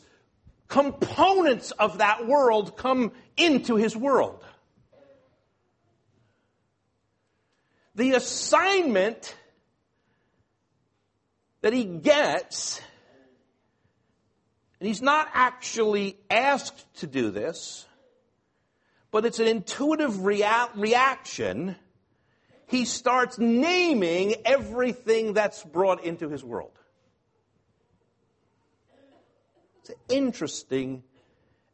components 0.68 1.72
of 1.72 1.98
that 1.98 2.28
world 2.28 2.78
come 2.78 3.12
into 3.36 3.76
his 3.76 3.98
world. 3.98 4.44
The 7.96 8.12
assignment 8.12 9.36
that 11.62 11.74
he 11.74 11.84
gets, 11.84 12.80
and 14.80 14.88
he's 14.88 15.02
not 15.02 15.28
actually 15.34 16.18
asked 16.30 16.86
to 17.00 17.08
do 17.08 17.32
this, 17.32 17.86
but 19.12 19.26
it's 19.26 19.40
an 19.40 19.48
intuitive 19.48 20.26
rea- 20.26 20.70
reaction. 20.76 21.76
He 22.68 22.86
starts 22.86 23.40
naming 23.40 24.36
everything 24.46 25.34
that's 25.34 25.64
brought 25.64 26.04
into 26.04 26.30
his 26.30 26.44
world. 26.44 26.72
It's 29.82 29.90
an 29.90 29.96
interesting 30.10 31.04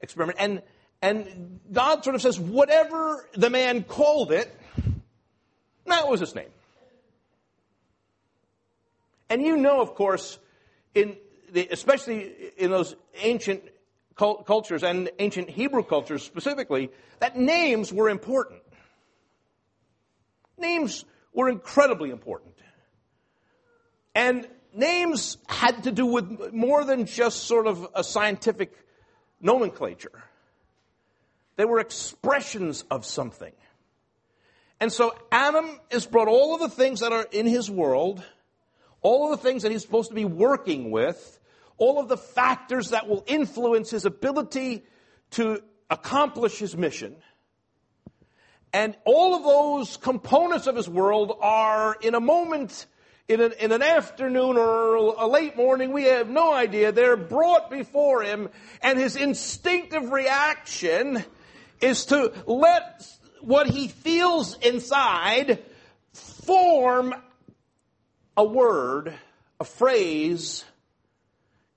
experiment. 0.01 0.37
And, 0.39 0.61
and 1.01 1.59
God 1.71 2.03
sort 2.03 2.15
of 2.15 2.21
says, 2.21 2.39
whatever 2.39 3.27
the 3.33 3.49
man 3.49 3.83
called 3.83 4.31
it, 4.31 4.53
that 5.85 6.07
was 6.07 6.19
his 6.21 6.33
name. 6.33 6.49
And 9.29 9.41
you 9.41 9.57
know, 9.57 9.81
of 9.81 9.95
course, 9.95 10.37
in 10.93 11.17
the, 11.51 11.67
especially 11.71 12.31
in 12.57 12.71
those 12.71 12.95
ancient 13.21 13.63
cultures 14.15 14.83
and 14.83 15.09
ancient 15.19 15.49
Hebrew 15.49 15.83
cultures 15.83 16.23
specifically, 16.23 16.89
that 17.19 17.37
names 17.37 17.91
were 17.91 18.09
important. 18.09 18.61
Names 20.57 21.03
were 21.33 21.49
incredibly 21.49 22.11
important. 22.11 22.53
And 24.13 24.47
names 24.73 25.37
had 25.47 25.83
to 25.83 25.91
do 25.91 26.05
with 26.05 26.53
more 26.53 26.85
than 26.85 27.05
just 27.05 27.43
sort 27.43 27.67
of 27.67 27.87
a 27.93 28.03
scientific 28.03 28.73
nomenclature. 29.41 30.23
They 31.57 31.65
were 31.65 31.79
expressions 31.79 32.83
of 32.89 33.05
something. 33.05 33.53
And 34.79 34.91
so 34.91 35.15
Adam 35.31 35.79
has 35.91 36.05
brought 36.05 36.27
all 36.27 36.53
of 36.53 36.61
the 36.61 36.69
things 36.69 36.99
that 36.99 37.13
are 37.13 37.27
in 37.31 37.45
his 37.45 37.69
world, 37.69 38.23
all 39.01 39.31
of 39.31 39.39
the 39.39 39.47
things 39.47 39.63
that 39.63 39.71
he's 39.71 39.81
supposed 39.81 40.09
to 40.09 40.15
be 40.15 40.25
working 40.25 40.91
with, 40.91 41.39
all 41.77 41.99
of 41.99 42.07
the 42.07 42.17
factors 42.17 42.89
that 42.89 43.07
will 43.07 43.23
influence 43.27 43.91
his 43.91 44.05
ability 44.05 44.85
to 45.31 45.61
accomplish 45.89 46.57
his 46.57 46.75
mission. 46.75 47.15
And 48.73 48.95
all 49.05 49.35
of 49.35 49.43
those 49.43 49.97
components 49.97 50.67
of 50.67 50.75
his 50.75 50.89
world 50.89 51.37
are 51.41 51.95
in 52.01 52.13
a 52.13 52.19
moment, 52.19 52.87
in 53.27 53.39
an, 53.39 53.53
in 53.59 53.71
an 53.71 53.81
afternoon 53.81 54.57
or 54.57 54.95
a 54.95 55.27
late 55.27 55.55
morning, 55.55 55.93
we 55.93 56.03
have 56.03 56.29
no 56.29 56.53
idea. 56.53 56.91
They're 56.91 57.17
brought 57.17 57.69
before 57.69 58.23
him, 58.23 58.49
and 58.81 58.99
his 58.99 59.15
instinctive 59.15 60.11
reaction 60.11 61.23
is 61.81 62.05
to 62.07 62.33
let 62.45 63.07
what 63.41 63.67
he 63.67 63.87
feels 63.87 64.57
inside 64.57 65.63
form 66.13 67.13
a 68.37 68.43
word, 68.43 69.13
a 69.59 69.63
phrase, 69.63 70.65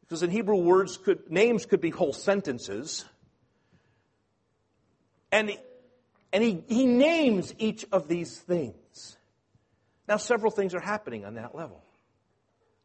because 0.09 0.23
in 0.23 0.31
Hebrew 0.31 0.57
words 0.57 0.97
could, 0.97 1.31
names 1.31 1.66
could 1.66 1.83
be 1.83 1.90
whole 1.90 2.14
sentences. 2.14 3.05
And, 5.31 5.53
and 6.33 6.42
he, 6.42 6.64
he 6.66 6.87
names 6.87 7.55
each 7.59 7.85
of 7.92 8.09
these 8.09 8.38
things. 8.38 9.18
Now, 10.09 10.16
several 10.16 10.51
things 10.51 10.75
are 10.75 10.81
happening 10.81 11.27
on 11.27 11.35
that 11.35 11.55
level, 11.55 11.85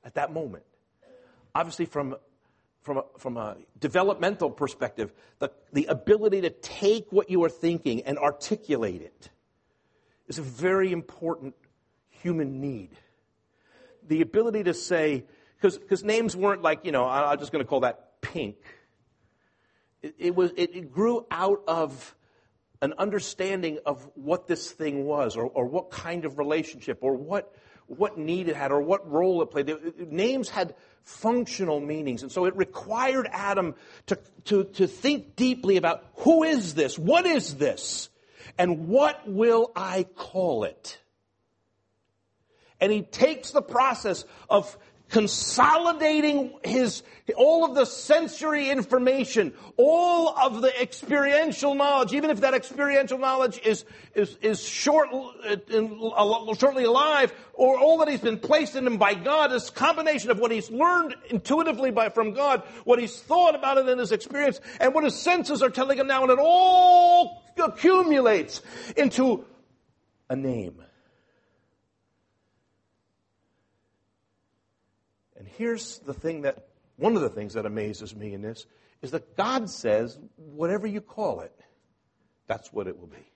at 0.03 0.15
that 0.15 0.33
moment. 0.33 0.65
Obviously, 1.55 1.85
from, 1.85 2.17
from, 2.81 2.97
a, 2.97 3.03
from 3.17 3.37
a 3.37 3.55
developmental 3.79 4.49
perspective, 4.49 5.13
the, 5.39 5.49
the 5.71 5.85
ability 5.85 6.41
to 6.41 6.49
take 6.49 7.09
what 7.09 7.29
you 7.29 7.41
are 7.45 7.49
thinking 7.49 8.01
and 8.01 8.17
articulate 8.17 9.01
it 9.01 9.29
is 10.27 10.39
a 10.39 10.41
very 10.41 10.91
important 10.91 11.55
human 12.09 12.59
need. 12.59 12.89
The 14.09 14.19
ability 14.19 14.63
to 14.63 14.73
say, 14.73 15.23
because 15.71 16.03
names 16.03 16.35
weren't 16.35 16.61
like, 16.61 16.85
you 16.85 16.91
know, 16.91 17.05
I'm 17.05 17.39
just 17.39 17.51
going 17.51 17.63
to 17.63 17.67
call 17.67 17.81
that 17.81 18.21
pink. 18.21 18.57
It, 20.01 20.15
it 20.17 20.35
was, 20.35 20.51
it, 20.57 20.75
it, 20.75 20.91
grew 20.91 21.25
out 21.31 21.63
of 21.67 22.15
an 22.81 22.93
understanding 22.97 23.79
of 23.85 24.09
what 24.15 24.47
this 24.47 24.71
thing 24.71 25.05
was, 25.05 25.37
or, 25.37 25.45
or 25.45 25.65
what 25.65 25.89
kind 25.89 26.25
of 26.25 26.37
relationship, 26.37 26.99
or 27.01 27.15
what, 27.15 27.55
what 27.87 28.17
need 28.17 28.49
it 28.49 28.55
had, 28.55 28.71
or 28.71 28.81
what 28.81 29.09
role 29.09 29.41
it 29.41 29.51
played. 29.51 29.69
It, 29.69 30.11
names 30.11 30.49
had 30.49 30.75
functional 31.03 31.79
meanings. 31.79 32.23
And 32.23 32.31
so 32.31 32.45
it 32.45 32.55
required 32.57 33.29
Adam 33.31 33.75
to, 34.07 34.19
to, 34.45 34.65
to 34.65 34.87
think 34.87 35.37
deeply 35.37 35.77
about 35.77 36.05
who 36.17 36.43
is 36.43 36.73
this? 36.73 36.99
What 36.99 37.25
is 37.25 37.55
this? 37.55 38.09
And 38.57 38.89
what 38.89 39.27
will 39.27 39.71
I 39.75 40.03
call 40.03 40.65
it? 40.65 40.99
And 42.81 42.91
he 42.91 43.01
takes 43.01 43.51
the 43.51 43.61
process 43.61 44.25
of 44.49 44.77
consolidating 45.09 46.53
his, 46.63 47.03
all 47.35 47.65
of 47.65 47.75
the 47.75 47.85
sensory 47.85 48.69
information, 48.69 49.53
all 49.77 50.29
of 50.29 50.61
the 50.61 50.81
experiential 50.81 51.75
knowledge, 51.75 52.13
even 52.13 52.29
if 52.29 52.41
that 52.41 52.53
experiential 52.53 53.17
knowledge 53.17 53.59
is, 53.63 53.85
is, 54.15 54.37
is 54.41 54.63
short, 54.63 55.09
uh, 55.13 56.53
shortly 56.55 56.83
alive, 56.83 57.33
or 57.53 57.77
all 57.77 57.99
that 57.99 58.07
he's 58.07 58.21
been 58.21 58.39
placed 58.39 58.75
in 58.75 58.87
him 58.87 58.97
by 58.97 59.13
God, 59.13 59.51
this 59.51 59.69
combination 59.69 60.31
of 60.31 60.39
what 60.39 60.51
he's 60.51 60.71
learned 60.71 61.15
intuitively 61.29 61.91
by, 61.91 62.09
from 62.09 62.33
God, 62.33 62.63
what 62.83 62.97
he's 62.97 63.19
thought 63.19 63.55
about 63.55 63.77
it 63.77 63.87
in 63.87 63.99
his 63.99 64.11
experience, 64.11 64.59
and 64.79 64.93
what 64.93 65.03
his 65.03 65.15
senses 65.15 65.61
are 65.61 65.69
telling 65.69 65.99
him 65.99 66.07
now, 66.07 66.23
and 66.23 66.31
it 66.31 66.39
all 66.41 67.43
accumulates 67.57 68.61
into 68.97 69.45
a 70.29 70.35
name. 70.35 70.83
Here's 75.57 75.99
the 75.99 76.13
thing 76.13 76.41
that, 76.41 76.67
one 76.97 77.15
of 77.15 77.21
the 77.21 77.29
things 77.29 77.53
that 77.53 77.65
amazes 77.65 78.15
me 78.15 78.33
in 78.33 78.41
this, 78.41 78.65
is 79.01 79.11
that 79.11 79.35
God 79.35 79.69
says, 79.69 80.17
whatever 80.35 80.87
you 80.87 81.01
call 81.01 81.41
it, 81.41 81.53
that's 82.47 82.71
what 82.71 82.87
it 82.87 82.99
will 82.99 83.07
be. 83.07 83.27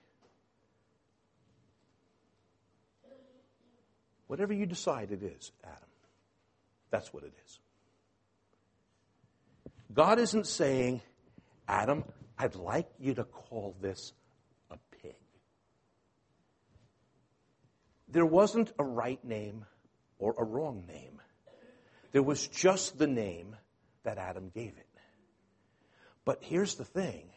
Whatever 4.26 4.52
you 4.52 4.66
decide 4.66 5.10
it 5.10 5.22
is, 5.22 5.52
Adam, 5.64 5.88
that's 6.90 7.12
what 7.12 7.24
it 7.24 7.32
is. 7.46 7.58
God 9.92 10.18
isn't 10.18 10.46
saying, 10.46 11.00
Adam, 11.66 12.04
I'd 12.38 12.54
like 12.54 12.88
you 12.98 13.14
to 13.14 13.24
call 13.24 13.74
this 13.80 14.12
a 14.70 14.76
pig. 15.02 15.16
There 18.08 18.26
wasn't 18.26 18.72
a 18.78 18.84
right 18.84 19.22
name 19.24 19.64
or 20.18 20.34
a 20.38 20.44
wrong 20.44 20.84
name. 20.86 21.20
There 22.12 22.22
was 22.22 22.46
just 22.48 22.98
the 22.98 23.06
name 23.06 23.56
that 24.04 24.18
Adam 24.18 24.50
gave 24.54 24.76
it. 24.76 24.86
But 26.24 26.42
here's 26.42 26.74
the 26.74 26.84
thing 26.84 27.30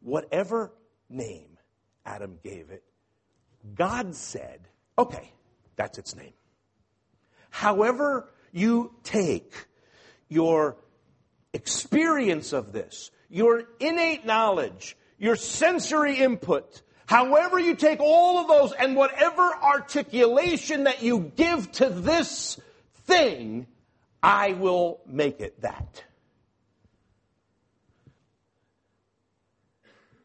whatever 0.00 0.72
name 1.08 1.58
Adam 2.04 2.38
gave 2.42 2.70
it, 2.70 2.82
God 3.74 4.14
said, 4.14 4.60
okay, 4.98 5.32
that's 5.76 5.98
its 5.98 6.16
name. 6.16 6.32
However, 7.50 8.28
you 8.52 8.92
take 9.04 9.52
your 10.28 10.76
experience 11.52 12.52
of 12.52 12.72
this, 12.72 13.10
your 13.28 13.64
innate 13.78 14.24
knowledge, 14.24 14.96
your 15.18 15.36
sensory 15.36 16.16
input, 16.16 16.82
however 17.06 17.58
you 17.58 17.74
take 17.74 18.00
all 18.00 18.38
of 18.38 18.48
those 18.48 18.72
and 18.72 18.96
whatever 18.96 19.42
articulation 19.42 20.84
that 20.84 21.02
you 21.02 21.32
give 21.36 21.70
to 21.72 21.88
this 21.88 22.58
thing, 23.04 23.66
I 24.22 24.52
will 24.52 25.00
make 25.06 25.40
it 25.40 25.60
that. 25.62 26.04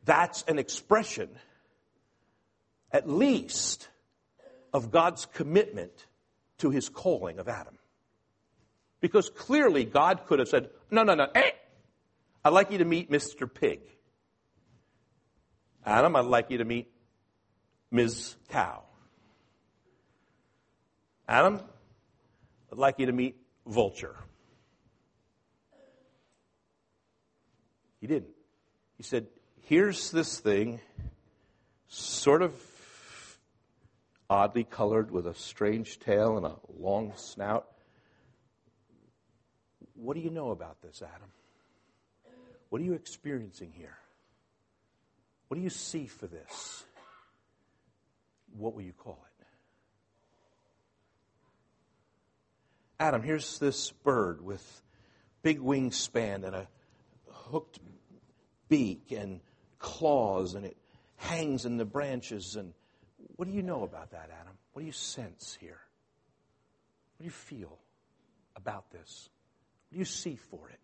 That's 0.05 0.43
an 0.43 0.60
expression, 0.60 1.29
at 2.91 3.10
least, 3.10 3.89
of 4.73 4.91
God's 4.91 5.25
commitment 5.25 6.05
to 6.60 6.69
his 6.69 6.89
calling 6.89 7.39
of 7.39 7.47
Adam. 7.47 7.77
Because 9.01 9.29
clearly 9.29 9.83
God 9.83 10.25
could 10.27 10.39
have 10.39 10.47
said, 10.47 10.69
no, 10.89 11.03
no, 11.03 11.15
no, 11.15 11.27
eh, 11.36 11.51
I'd 12.45 12.53
like 12.53 12.71
you 12.71 12.77
to 12.77 12.86
meet 12.86 13.12
Mr. 13.12 13.51
Pig. 13.51 13.81
Adam, 15.86 16.15
I'd 16.15 16.25
like 16.25 16.51
you 16.51 16.57
to 16.60 16.65
meet 16.65 16.89
Ms. 17.91 18.36
Cow. 18.49 18.83
Adam, 21.27 21.62
I'd 22.71 22.77
like 22.77 22.99
you 22.99 23.05
to 23.07 23.12
meet 23.12 23.36
Vulture. 23.67 24.15
He 27.99 28.08
didn't. 28.08 28.32
He 28.95 29.03
said, 29.03 29.27
here's 29.62 30.12
this 30.12 30.39
thing, 30.39 30.80
sort 31.88 32.41
of 32.41 32.53
oddly 34.30 34.63
colored 34.63 35.12
with 35.12 35.27
a 35.27 35.34
strange 35.34 35.99
tail 35.99 36.38
and 36.38 36.45
a 36.45 36.56
long 36.77 37.13
snout. 37.15 37.67
What 39.95 40.15
do 40.15 40.21
you 40.21 40.30
know 40.30 40.51
about 40.51 40.82
this, 40.82 41.01
Adam? 41.01 41.30
What 42.69 42.82
are 42.82 42.86
you 42.86 42.93
experiencing 42.93 43.71
here? 43.75 43.97
What 45.47 45.56
do 45.58 45.63
you 45.63 45.69
see 45.69 46.08
for 46.08 46.27
this? 46.27 46.84
What 48.58 48.75
will 48.75 48.84
you 48.84 48.93
call 48.93 49.19
it? 49.25 49.26
Adam, 52.99 53.21
here's 53.21 53.60
this 53.60 53.91
bird 53.91 54.41
with 54.41 54.81
big 55.43 55.60
wingspan 55.60 56.43
and 56.43 56.55
a 56.55 56.67
hooked 57.29 57.79
beak 58.69 59.12
and 59.12 59.39
claws, 59.77 60.55
and 60.55 60.65
it 60.65 60.77
hangs 61.17 61.65
in 61.65 61.77
the 61.77 61.86
branches. 61.86 62.55
And 62.55 62.73
what 63.36 63.47
do 63.47 63.53
you 63.53 63.62
know 63.62 63.83
about 63.83 64.12
that, 64.12 64.29
Adam? 64.41 64.53
What 64.73 64.81
do 64.81 64.86
you 64.86 64.91
sense 64.91 65.57
here? 65.60 65.79
What 67.17 67.23
do 67.23 67.25
you 67.25 67.31
feel 67.31 67.77
about 68.55 68.89
this? 68.91 69.29
What 69.89 69.95
do 69.95 69.99
you 69.99 70.05
see 70.05 70.36
for 70.36 70.69
it? 70.69 70.79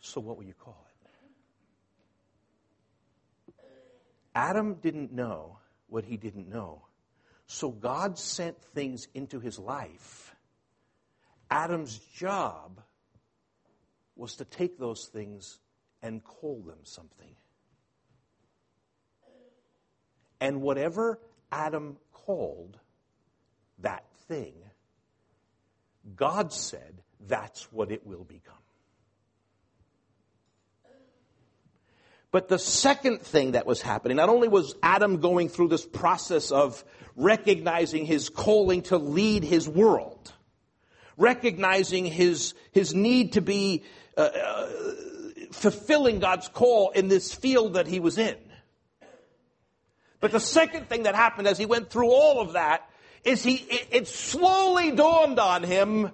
So, 0.00 0.20
what 0.20 0.36
will 0.36 0.44
you 0.44 0.54
call 0.54 0.86
it? 0.86 0.94
Adam 4.34 4.74
didn't 4.74 5.12
know 5.12 5.58
what 5.88 6.04
he 6.04 6.16
didn't 6.16 6.48
know. 6.48 6.82
So, 7.46 7.70
God 7.70 8.18
sent 8.18 8.60
things 8.62 9.08
into 9.14 9.38
his 9.38 9.58
life. 9.58 10.34
Adam's 11.50 11.98
job 11.98 12.80
was 14.16 14.36
to 14.36 14.44
take 14.44 14.78
those 14.78 15.08
things 15.12 15.58
and 16.02 16.22
call 16.24 16.62
them 16.62 16.78
something. 16.84 17.34
And 20.40 20.62
whatever 20.62 21.18
Adam 21.50 21.96
called 22.12 22.78
that 23.78 24.04
thing, 24.28 24.54
God 26.16 26.52
said 26.52 27.02
that's 27.26 27.72
what 27.72 27.90
it 27.90 28.06
will 28.06 28.24
become. 28.24 28.63
But 32.34 32.48
the 32.48 32.58
second 32.58 33.20
thing 33.20 33.52
that 33.52 33.64
was 33.64 33.80
happening, 33.80 34.16
not 34.16 34.28
only 34.28 34.48
was 34.48 34.74
Adam 34.82 35.20
going 35.20 35.48
through 35.48 35.68
this 35.68 35.86
process 35.86 36.50
of 36.50 36.82
recognizing 37.14 38.06
his 38.06 38.28
calling 38.28 38.82
to 38.82 38.98
lead 38.98 39.44
his 39.44 39.68
world, 39.68 40.32
recognizing 41.16 42.04
his, 42.04 42.54
his 42.72 42.92
need 42.92 43.34
to 43.34 43.40
be 43.40 43.84
uh, 44.16 44.22
uh, 44.22 44.66
fulfilling 45.52 46.18
God's 46.18 46.48
call 46.48 46.90
in 46.90 47.06
this 47.06 47.32
field 47.32 47.74
that 47.74 47.86
he 47.86 48.00
was 48.00 48.18
in. 48.18 48.36
But 50.18 50.32
the 50.32 50.40
second 50.40 50.88
thing 50.88 51.04
that 51.04 51.14
happened 51.14 51.46
as 51.46 51.56
he 51.56 51.66
went 51.66 51.88
through 51.88 52.10
all 52.10 52.40
of 52.40 52.54
that 52.54 52.90
is 53.22 53.44
he, 53.44 53.58
it, 53.58 53.86
it 53.92 54.08
slowly 54.08 54.90
dawned 54.90 55.38
on 55.38 55.62
him 55.62 56.10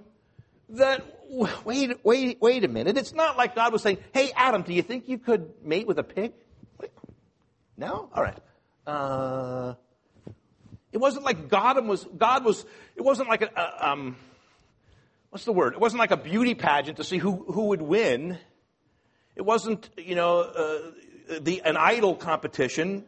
that, 0.68 1.02
wait, 1.30 2.04
wait, 2.04 2.40
wait 2.40 2.64
a 2.64 2.68
minute. 2.68 2.96
It's 2.96 3.14
not 3.14 3.36
like 3.36 3.54
God 3.54 3.72
was 3.72 3.82
saying, 3.82 3.98
hey, 4.12 4.32
Adam, 4.34 4.62
do 4.62 4.72
you 4.72 4.82
think 4.82 5.08
you 5.08 5.18
could 5.18 5.50
mate 5.64 5.86
with 5.86 5.98
a 5.98 6.02
pig? 6.02 6.32
No? 7.76 8.10
All 8.12 8.22
right. 8.22 8.38
Uh, 8.86 9.74
it 10.92 10.98
wasn't 10.98 11.24
like 11.24 11.48
God 11.48 11.84
was, 11.86 12.04
God 12.04 12.44
was, 12.44 12.66
it 12.96 13.02
wasn't 13.02 13.28
like 13.28 13.42
a, 13.42 13.88
um, 13.90 14.16
what's 15.30 15.44
the 15.44 15.52
word? 15.52 15.74
It 15.74 15.80
wasn't 15.80 16.00
like 16.00 16.10
a 16.10 16.16
beauty 16.16 16.54
pageant 16.54 16.96
to 16.96 17.04
see 17.04 17.18
who, 17.18 17.44
who 17.44 17.66
would 17.68 17.82
win. 17.82 18.38
It 19.36 19.42
wasn't, 19.42 19.88
you 19.96 20.16
know, 20.16 20.40
uh, 20.40 21.38
the, 21.40 21.62
an 21.62 21.76
idol 21.76 22.16
competition. 22.16 23.04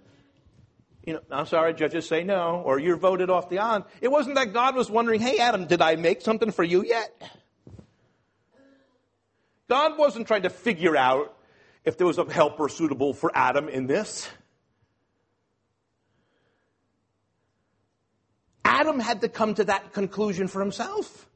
You 1.05 1.15
know, 1.15 1.21
I'm 1.33 1.47
sorry, 1.47 1.75
judges 1.75 2.07
say 2.07 2.23
no, 2.23 2.63
or 2.65 2.79
you're 2.79 2.97
voted 2.97 3.29
off 3.29 3.49
the 3.49 3.59
on. 3.59 3.85
It 4.01 4.09
wasn't 4.09 4.37
that 4.37 4.53
God 4.53 4.77
was 4.77 4.89
wondering, 4.89 5.21
hey, 5.21 5.39
Adam, 5.39 5.67
did 5.67 5.83
I 5.83 5.97
make 5.97 6.23
something 6.23 6.53
for 6.53 6.63
you 6.63 6.85
yet? 6.85 7.11
God 9.73 9.97
wasn't 9.97 10.27
trying 10.27 10.43
to 10.43 10.51
figure 10.51 10.99
out 10.99 11.35
if 11.87 11.97
there 11.97 12.07
was 12.07 12.19
a 12.19 12.31
helper 12.31 12.69
suitable 12.69 13.15
for 13.15 13.33
Adam 13.35 13.71
in 13.71 13.87
this. 13.87 14.29
Adam 18.67 19.01
had 19.01 19.23
to 19.23 19.31
come 19.31 19.55
to 19.55 19.65
that 19.65 19.95
conclusion 19.95 20.47
for 20.47 20.61
himself. 20.61 21.27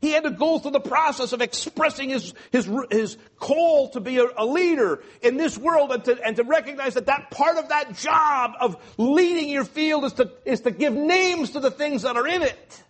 He 0.00 0.12
had 0.12 0.22
to 0.22 0.30
go 0.30 0.58
through 0.58 0.70
the 0.70 0.80
process 0.80 1.34
of 1.34 1.42
expressing 1.42 2.08
his, 2.08 2.32
his, 2.50 2.66
his 2.90 3.18
call 3.36 3.90
to 3.90 4.00
be 4.00 4.16
a, 4.16 4.24
a 4.38 4.46
leader 4.46 5.02
in 5.20 5.36
this 5.36 5.58
world 5.58 5.92
and 5.92 6.02
to, 6.06 6.18
and 6.24 6.36
to 6.36 6.44
recognize 6.44 6.94
that 6.94 7.04
that 7.08 7.30
part 7.30 7.58
of 7.58 7.68
that 7.68 7.94
job 7.94 8.52
of 8.58 8.82
leading 8.96 9.50
your 9.50 9.66
field 9.66 10.06
is 10.06 10.14
to, 10.14 10.32
is 10.46 10.62
to 10.62 10.70
give 10.70 10.94
names 10.94 11.50
to 11.50 11.60
the 11.60 11.70
things 11.70 12.00
that 12.02 12.16
are 12.16 12.26
in 12.26 12.40
it. 12.40 12.82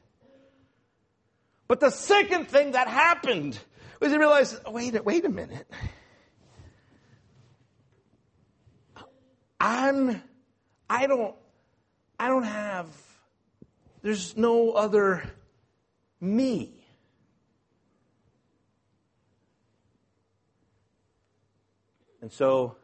But 1.66 1.80
the 1.80 1.90
second 1.90 2.46
thing 2.46 2.70
that 2.72 2.86
happened 2.86 3.58
was 4.00 4.12
he 4.12 4.18
realized, 4.18 4.58
oh, 4.64 4.72
wait, 4.72 5.04
wait 5.04 5.24
a 5.24 5.28
minute. 5.28 5.70
I'm, 9.60 10.22
I 10.88 11.06
don't, 11.06 11.34
I 12.18 12.28
don't 12.28 12.44
have, 12.44 12.86
there's 14.02 14.36
no 14.36 14.72
other 14.72 15.22
me. 16.20 16.80
And 22.22 22.32
so 22.32 22.76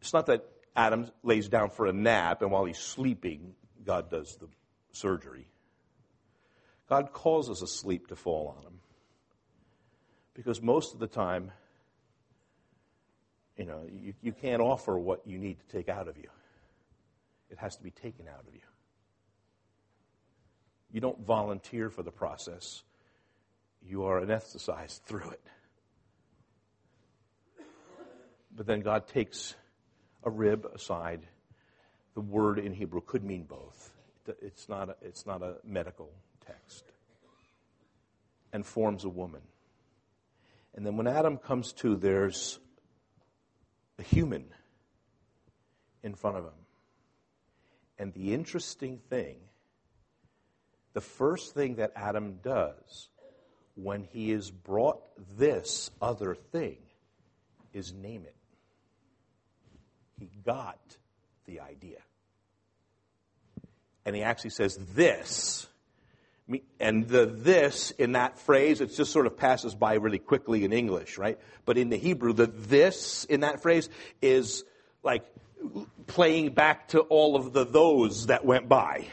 it's 0.00 0.12
not 0.12 0.26
that 0.26 0.44
Adam 0.74 1.10
lays 1.22 1.48
down 1.48 1.70
for 1.70 1.86
a 1.86 1.92
nap 1.92 2.42
and 2.42 2.50
while 2.50 2.64
he's 2.64 2.78
sleeping, 2.78 3.54
God 3.84 4.10
does 4.10 4.36
the 4.36 4.48
surgery. 4.92 5.48
God 6.88 7.12
causes 7.12 7.62
a 7.62 7.66
sleep 7.66 8.08
to 8.08 8.16
fall 8.16 8.54
on 8.56 8.64
him. 8.64 8.81
Because 10.34 10.62
most 10.62 10.94
of 10.94 11.00
the 11.00 11.06
time, 11.06 11.50
you 13.56 13.66
know, 13.66 13.82
you, 13.90 14.14
you 14.22 14.32
can't 14.32 14.62
offer 14.62 14.98
what 14.98 15.26
you 15.26 15.38
need 15.38 15.58
to 15.60 15.76
take 15.76 15.88
out 15.88 16.08
of 16.08 16.16
you. 16.16 16.28
It 17.50 17.58
has 17.58 17.76
to 17.76 17.82
be 17.82 17.90
taken 17.90 18.26
out 18.28 18.44
of 18.46 18.54
you. 18.54 18.60
You 20.90 21.00
don't 21.00 21.20
volunteer 21.26 21.90
for 21.90 22.02
the 22.02 22.10
process. 22.10 22.82
You 23.86 24.04
are 24.04 24.20
anesthetized 24.20 25.02
through 25.02 25.30
it. 25.30 25.40
But 28.54 28.66
then 28.66 28.80
God 28.80 29.06
takes 29.08 29.54
a 30.24 30.30
rib 30.30 30.66
aside. 30.74 31.26
The 32.14 32.20
word 32.20 32.58
in 32.58 32.74
Hebrew 32.74 33.00
could 33.00 33.24
mean 33.24 33.44
both. 33.44 33.90
it's 34.40 34.68
not 34.68 34.90
a, 34.90 34.96
it's 35.02 35.26
not 35.26 35.42
a 35.42 35.56
medical 35.64 36.10
text. 36.46 36.84
And 38.52 38.64
forms 38.64 39.04
a 39.04 39.08
woman. 39.08 39.40
And 40.74 40.86
then 40.86 40.96
when 40.96 41.06
Adam 41.06 41.36
comes 41.36 41.72
to, 41.74 41.96
there's 41.96 42.58
a 43.98 44.02
human 44.02 44.46
in 46.02 46.14
front 46.14 46.38
of 46.38 46.44
him. 46.44 46.52
And 47.98 48.12
the 48.14 48.32
interesting 48.34 48.98
thing, 49.10 49.36
the 50.94 51.00
first 51.00 51.54
thing 51.54 51.76
that 51.76 51.92
Adam 51.94 52.38
does 52.42 53.08
when 53.74 54.04
he 54.04 54.30
is 54.32 54.50
brought 54.50 55.00
this 55.38 55.90
other 56.00 56.34
thing 56.34 56.78
is 57.72 57.92
name 57.92 58.24
it. 58.26 58.36
He 60.18 60.30
got 60.44 60.96
the 61.46 61.60
idea. 61.60 61.98
And 64.04 64.16
he 64.16 64.22
actually 64.22 64.50
says, 64.50 64.76
This. 64.94 65.66
And 66.80 67.08
the 67.08 67.26
this 67.26 67.92
in 67.92 68.12
that 68.12 68.38
phrase, 68.38 68.80
it 68.80 68.94
just 68.94 69.12
sort 69.12 69.26
of 69.26 69.36
passes 69.36 69.74
by 69.74 69.94
really 69.94 70.18
quickly 70.18 70.64
in 70.64 70.72
English, 70.72 71.16
right? 71.16 71.38
But 71.64 71.78
in 71.78 71.88
the 71.88 71.96
Hebrew, 71.96 72.32
the 72.32 72.46
this 72.46 73.24
in 73.24 73.40
that 73.40 73.62
phrase 73.62 73.88
is 74.20 74.64
like 75.02 75.24
playing 76.06 76.50
back 76.50 76.88
to 76.88 77.00
all 77.00 77.36
of 77.36 77.52
the 77.52 77.64
those 77.64 78.26
that 78.26 78.44
went 78.44 78.68
by. 78.68 79.06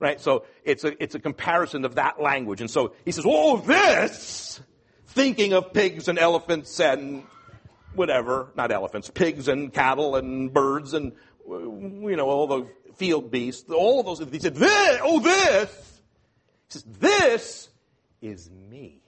Right? 0.00 0.20
So 0.20 0.44
it's 0.64 0.84
a, 0.84 1.02
it's 1.02 1.14
a 1.14 1.20
comparison 1.20 1.84
of 1.84 1.94
that 1.94 2.20
language. 2.20 2.60
And 2.60 2.70
so 2.70 2.94
he 3.04 3.12
says, 3.12 3.24
oh, 3.26 3.58
this, 3.58 4.60
thinking 5.08 5.52
of 5.52 5.72
pigs 5.72 6.08
and 6.08 6.18
elephants 6.18 6.80
and 6.80 7.24
whatever, 7.94 8.48
not 8.56 8.72
elephants, 8.72 9.08
pigs 9.10 9.48
and 9.48 9.72
cattle 9.72 10.16
and 10.16 10.52
birds 10.52 10.94
and, 10.94 11.12
you 11.48 12.16
know, 12.16 12.28
all 12.28 12.46
the 12.46 12.66
field 12.96 13.30
beasts, 13.30 13.70
all 13.70 14.00
of 14.00 14.06
those. 14.06 14.18
He 14.30 14.40
said, 14.40 14.56
this, 14.56 15.00
oh, 15.02 15.20
this. 15.20 15.93
He 16.68 16.72
says, 16.72 16.84
this 16.98 17.68
is 18.20 18.50
me. 18.70 19.02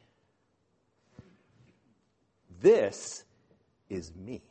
This 2.60 3.24
is 3.88 4.12
me. 4.14 4.42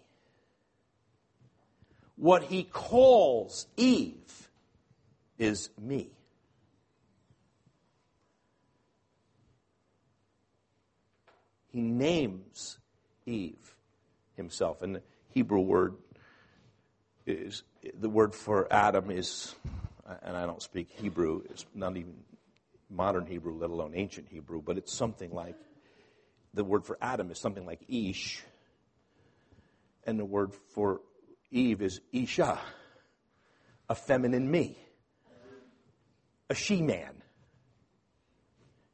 What 2.15 2.43
he 2.43 2.63
calls 2.63 3.67
Eve 3.75 4.49
is 5.37 5.69
me. 5.81 6.11
He 11.71 11.81
names 11.81 12.79
Eve 13.25 13.75
himself. 14.37 14.81
And 14.81 14.95
the 14.95 15.01
Hebrew 15.33 15.59
word 15.59 15.95
is 17.25 17.63
the 17.99 18.07
word 18.07 18.33
for 18.33 18.71
Adam 18.71 19.11
is, 19.11 19.55
and 20.23 20.37
I 20.37 20.45
don't 20.45 20.61
speak 20.61 20.89
Hebrew, 20.89 21.41
it's 21.49 21.65
not 21.73 21.97
even 21.97 22.13
modern 22.89 23.25
Hebrew, 23.25 23.57
let 23.57 23.69
alone 23.69 23.93
ancient 23.95 24.27
Hebrew, 24.29 24.61
but 24.61 24.77
it's 24.77 24.93
something 24.93 25.33
like 25.33 25.55
the 26.53 26.63
word 26.63 26.85
for 26.85 26.97
Adam 27.01 27.31
is 27.31 27.39
something 27.39 27.65
like 27.65 27.81
Ish, 27.87 28.43
and 30.05 30.19
the 30.19 30.25
word 30.25 30.53
for 30.73 31.01
Eve 31.51 31.81
is 31.81 31.99
Isha, 32.11 32.59
a 33.89 33.95
feminine 33.95 34.49
me, 34.49 34.77
a 36.49 36.55
she 36.55 36.81
man. 36.81 37.21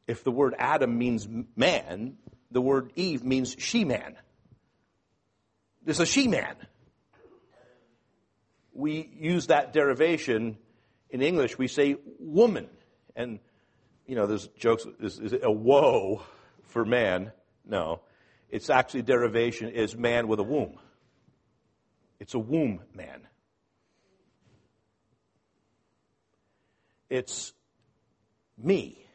If 0.07 0.23
the 0.23 0.31
word 0.31 0.55
Adam 0.57 0.97
means 0.97 1.27
man, 1.55 2.17
the 2.49 2.61
word 2.61 2.91
Eve 2.95 3.23
means 3.23 3.55
she 3.57 3.85
man. 3.85 4.15
There's 5.83 5.99
a 5.99 6.05
she 6.05 6.27
man. 6.27 6.55
We 8.73 9.09
use 9.19 9.47
that 9.47 9.73
derivation 9.73 10.57
in 11.09 11.21
English. 11.21 11.57
We 11.57 11.67
say 11.67 11.97
woman. 12.19 12.67
And, 13.15 13.39
you 14.05 14.15
know, 14.15 14.27
there's 14.27 14.47
jokes, 14.57 14.85
is, 14.99 15.19
is 15.19 15.33
it 15.33 15.41
a 15.43 15.51
woe 15.51 16.23
for 16.67 16.85
man? 16.85 17.31
No. 17.65 18.01
It's 18.49 18.69
actually 18.69 19.03
derivation 19.03 19.69
is 19.69 19.95
man 19.95 20.27
with 20.27 20.39
a 20.39 20.43
womb. 20.43 20.77
It's 22.19 22.33
a 22.33 22.39
womb 22.39 22.81
man. 22.93 23.27
It's 27.09 27.53
me. 28.57 29.05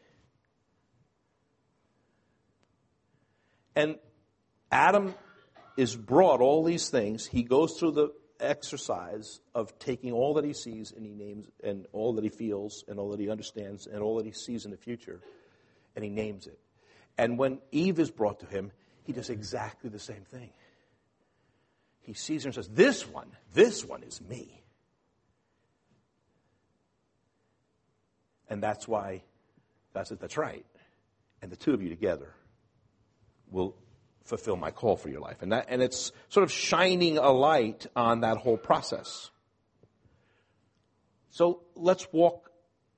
And 3.75 3.97
Adam 4.73 5.15
is 5.77 5.95
brought 5.95 6.41
all 6.41 6.65
these 6.65 6.89
things. 6.89 7.27
He 7.27 7.43
goes 7.43 7.79
through 7.79 7.93
the 7.93 8.13
exercise 8.41 9.41
of 9.55 9.79
taking 9.79 10.13
all 10.13 10.35
that 10.35 10.45
he 10.45 10.53
sees 10.53 10.93
and 10.93 11.05
he 11.05 11.13
names 11.13 11.47
and 11.63 11.87
all 11.93 12.15
that 12.15 12.25
he 12.25 12.31
feels 12.31 12.85
and 12.89 12.99
all 12.99 13.11
that 13.11 13.21
he 13.21 13.31
understands 13.31 13.87
and 13.87 14.03
all 14.03 14.17
that 14.17 14.27
he 14.27 14.33
sees 14.33 14.65
in 14.65 14.71
the 14.71 14.77
future 14.77 15.21
and 15.95 16.05
he 16.05 16.11
names 16.11 16.47
it. 16.47 16.59
And 17.19 17.39
when 17.39 17.59
Eve 17.73 17.99
is 17.99 18.11
brought 18.11 18.41
to 18.41 18.47
him, 18.47 18.73
he 19.05 19.13
does 19.13 19.31
exactly 19.31 19.89
the 19.89 19.99
same 19.99 20.25
thing. 20.25 20.51
He 22.01 22.15
sees 22.15 22.45
her 22.45 22.49
and 22.49 22.55
says, 22.55 22.69
This 22.69 23.09
one, 23.09 23.31
this 23.55 23.85
one 23.85 24.03
is 24.03 24.21
me. 24.21 24.63
And 28.49 28.63
that's 28.63 28.87
why 28.87 29.25
God 29.95 30.07
says, 30.07 30.19
That's 30.19 30.37
right. 30.37 30.65
And 31.43 31.51
the 31.51 31.57
two 31.57 31.75
of 31.75 31.83
you 31.83 31.89
together 31.89 32.35
will 33.51 33.77
fulfill 34.27 34.57
my 34.57 34.71
call 34.71 34.97
for 34.97 35.09
your 35.09 35.21
life. 35.21 35.43
And, 35.43 35.53
that, 35.53 35.67
and 35.69 35.83
it's 35.83 36.13
sort 36.29 36.45
of 36.45 36.53
shining 36.53 37.19
a 37.19 37.31
light 37.31 37.87
on 37.95 38.21
that 38.21 38.39
whole 38.39 38.57
process. 38.57 39.31
So 41.31 41.63
let's 41.75 42.07
walk 42.13 42.51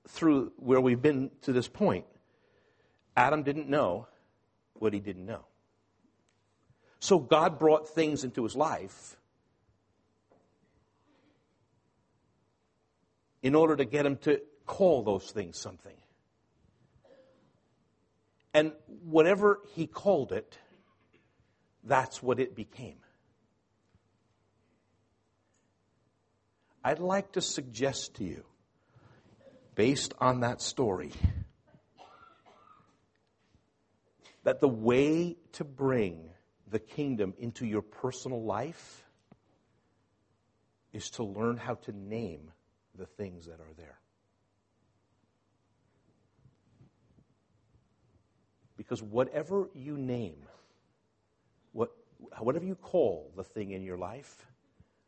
through 0.08 0.52
where 0.56 0.80
we've 0.80 1.02
been 1.02 1.30
to 1.42 1.52
this 1.52 1.68
point. 1.68 2.06
Adam 3.16 3.42
didn't 3.42 3.68
know 3.68 4.06
what 4.74 4.92
he 4.92 5.00
didn't 5.00 5.26
know. 5.26 5.44
So 7.00 7.18
God 7.18 7.58
brought 7.58 7.88
things 7.88 8.24
into 8.24 8.42
his 8.42 8.56
life 8.56 9.16
in 13.42 13.54
order 13.54 13.76
to 13.76 13.84
get 13.84 14.04
him 14.04 14.16
to 14.18 14.40
call 14.66 15.02
those 15.02 15.30
things 15.30 15.58
something. 15.58 15.96
And 18.54 18.72
whatever 19.04 19.60
he 19.74 19.86
called 19.86 20.32
it, 20.32 20.58
that's 21.84 22.22
what 22.22 22.40
it 22.40 22.54
became. 22.54 22.98
I'd 26.84 27.00
like 27.00 27.32
to 27.32 27.40
suggest 27.40 28.14
to 28.16 28.24
you, 28.24 28.44
based 29.74 30.14
on 30.18 30.40
that 30.40 30.62
story, 30.62 31.12
that 34.44 34.60
the 34.60 34.68
way 34.68 35.36
to 35.52 35.64
bring 35.64 36.30
the 36.70 36.78
kingdom 36.78 37.34
into 37.38 37.66
your 37.66 37.82
personal 37.82 38.42
life 38.42 39.04
is 40.92 41.10
to 41.10 41.24
learn 41.24 41.56
how 41.56 41.74
to 41.74 41.92
name 41.92 42.50
the 42.96 43.06
things 43.06 43.46
that 43.46 43.60
are 43.60 43.74
there. 43.76 43.98
Because 48.76 49.02
whatever 49.02 49.68
you 49.74 49.96
name, 49.96 50.47
whatever 52.38 52.64
you 52.64 52.74
call 52.74 53.32
the 53.36 53.44
thing 53.44 53.70
in 53.70 53.82
your 53.82 53.96
life, 53.98 54.46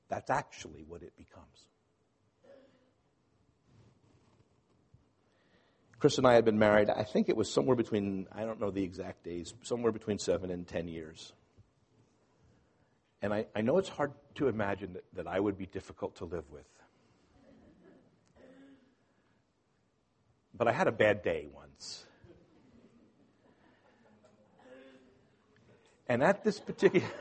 that's 0.09 0.31
actually 0.31 0.85
what 0.87 1.03
it 1.03 1.13
becomes. 1.17 1.67
Chris 5.99 6.17
and 6.17 6.27
I 6.27 6.33
had 6.35 6.47
been 6.47 6.59
married, 6.59 6.89
I 6.89 7.05
think 7.05 7.29
it 7.29 7.37
was 7.37 7.53
somewhere 7.53 7.77
between, 7.77 8.27
I 8.33 8.45
don't 8.45 8.59
know 8.59 8.71
the 8.71 8.83
exact 8.83 9.23
days, 9.23 9.53
somewhere 9.63 9.93
between 9.93 10.19
seven 10.19 10.51
and 10.51 10.67
ten 10.67 10.89
years. 10.89 11.35
And 13.21 13.35
I, 13.35 13.47
I 13.55 13.61
know 13.61 13.77
it's 13.77 13.91
hard 13.91 14.13
to 14.37 14.49
imagine 14.49 14.95
that, 14.95 15.05
that 15.13 15.27
I 15.27 15.39
would 15.39 15.59
be 15.59 15.67
difficult 15.67 16.17
to 16.17 16.25
live 16.25 16.51
with. 16.51 16.65
But 20.55 20.69
I 20.69 20.73
had 20.73 20.89
a 20.89 20.93
bad 20.93 21.23
day 21.23 21.49
once. 21.53 22.05
And 26.11 26.23
at 26.25 26.43
this 26.43 26.59
particular. 26.59 27.07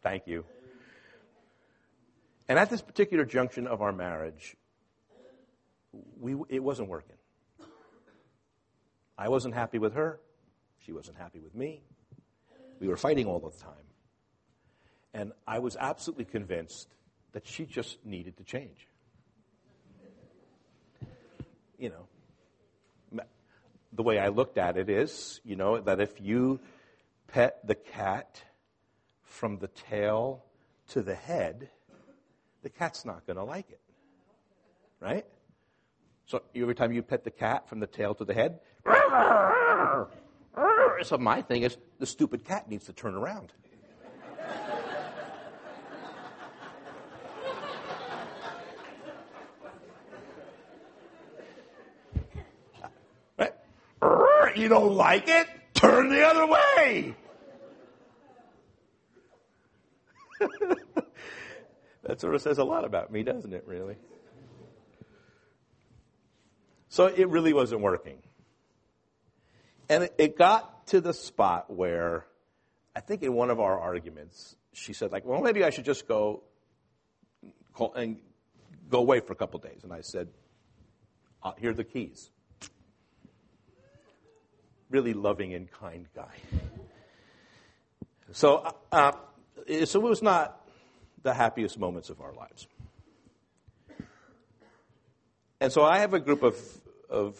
Thank 0.00 0.28
you. 0.28 0.44
And 2.48 2.56
at 2.56 2.70
this 2.70 2.80
particular 2.80 3.24
junction 3.24 3.66
of 3.66 3.82
our 3.82 3.90
marriage, 3.90 4.56
we, 6.20 6.36
it 6.50 6.62
wasn't 6.62 6.88
working. 6.88 7.16
I 9.18 9.28
wasn't 9.28 9.54
happy 9.54 9.80
with 9.80 9.94
her. 9.94 10.20
She 10.84 10.92
wasn't 10.92 11.16
happy 11.16 11.40
with 11.40 11.52
me. 11.52 11.82
We 12.78 12.86
were 12.86 12.96
fighting 12.96 13.26
all 13.26 13.40
the 13.40 13.50
time. 13.50 13.72
And 15.14 15.32
I 15.48 15.58
was 15.58 15.76
absolutely 15.76 16.26
convinced 16.26 16.94
that 17.32 17.44
she 17.44 17.66
just 17.66 17.98
needed 18.06 18.36
to 18.36 18.44
change. 18.44 18.86
You 21.76 21.88
know, 21.88 22.06
the 23.96 24.02
way 24.02 24.18
I 24.18 24.28
looked 24.28 24.58
at 24.58 24.76
it 24.76 24.90
is, 24.90 25.40
you 25.44 25.56
know, 25.56 25.80
that 25.80 26.00
if 26.00 26.20
you 26.20 26.60
pet 27.28 27.66
the 27.66 27.74
cat 27.74 28.42
from 29.22 29.58
the 29.58 29.68
tail 29.68 30.44
to 30.88 31.02
the 31.02 31.14
head, 31.14 31.70
the 32.62 32.68
cat's 32.68 33.04
not 33.04 33.26
going 33.26 33.36
to 33.36 33.44
like 33.44 33.70
it. 33.70 33.80
Right? 35.00 35.26
So 36.26 36.42
every 36.54 36.74
time 36.74 36.92
you 36.92 37.02
pet 37.02 37.24
the 37.24 37.30
cat 37.30 37.68
from 37.68 37.80
the 37.80 37.86
tail 37.86 38.14
to 38.16 38.24
the 38.24 38.34
head, 38.34 38.60
so 41.02 41.18
my 41.18 41.42
thing 41.42 41.62
is 41.62 41.76
the 41.98 42.06
stupid 42.06 42.44
cat 42.44 42.68
needs 42.68 42.86
to 42.86 42.92
turn 42.92 43.14
around. 43.14 43.52
right? 53.38 53.52
You 54.56 54.68
don't 54.68 54.94
like 54.94 55.28
it? 55.28 55.46
Turn 55.74 56.08
the 56.08 56.26
other 56.26 56.46
way. 56.46 57.14
that 62.02 62.20
sort 62.20 62.34
of 62.34 62.42
says 62.42 62.58
a 62.58 62.64
lot 62.64 62.84
about 62.84 63.12
me, 63.12 63.22
doesn't 63.22 63.52
it, 63.52 63.64
really? 63.66 63.96
So 66.88 67.06
it 67.06 67.28
really 67.28 67.52
wasn't 67.52 67.82
working. 67.82 68.18
And 69.88 70.08
it 70.16 70.38
got 70.38 70.86
to 70.88 71.00
the 71.00 71.12
spot 71.12 71.72
where 71.72 72.26
I 72.94 73.00
think 73.00 73.22
in 73.22 73.34
one 73.34 73.50
of 73.50 73.60
our 73.60 73.78
arguments, 73.78 74.56
she 74.72 74.94
said, 74.94 75.12
like, 75.12 75.24
well, 75.24 75.42
maybe 75.42 75.64
I 75.64 75.70
should 75.70 75.84
just 75.84 76.08
go 76.08 76.42
and 77.94 78.16
go 78.88 78.98
away 78.98 79.20
for 79.20 79.32
a 79.34 79.36
couple 79.36 79.60
days. 79.60 79.80
And 79.84 79.92
I 79.92 80.00
said, 80.00 80.28
uh, 81.42 81.52
here 81.58 81.70
are 81.70 81.74
the 81.74 81.84
keys. 81.84 82.30
Really 84.90 85.14
loving 85.14 85.54
and 85.54 85.70
kind 85.70 86.06
guy. 86.14 86.34
So, 88.32 88.58
uh, 88.58 88.72
uh 88.92 89.12
so 89.84 90.00
it 90.00 90.08
was 90.08 90.22
not 90.22 90.60
the 91.22 91.34
happiest 91.34 91.78
moments 91.78 92.08
of 92.10 92.20
our 92.20 92.32
lives. 92.32 92.68
And 95.60 95.72
so 95.72 95.82
I 95.82 95.98
have 95.98 96.14
a 96.14 96.20
group 96.20 96.42
of, 96.42 96.56
of 97.08 97.36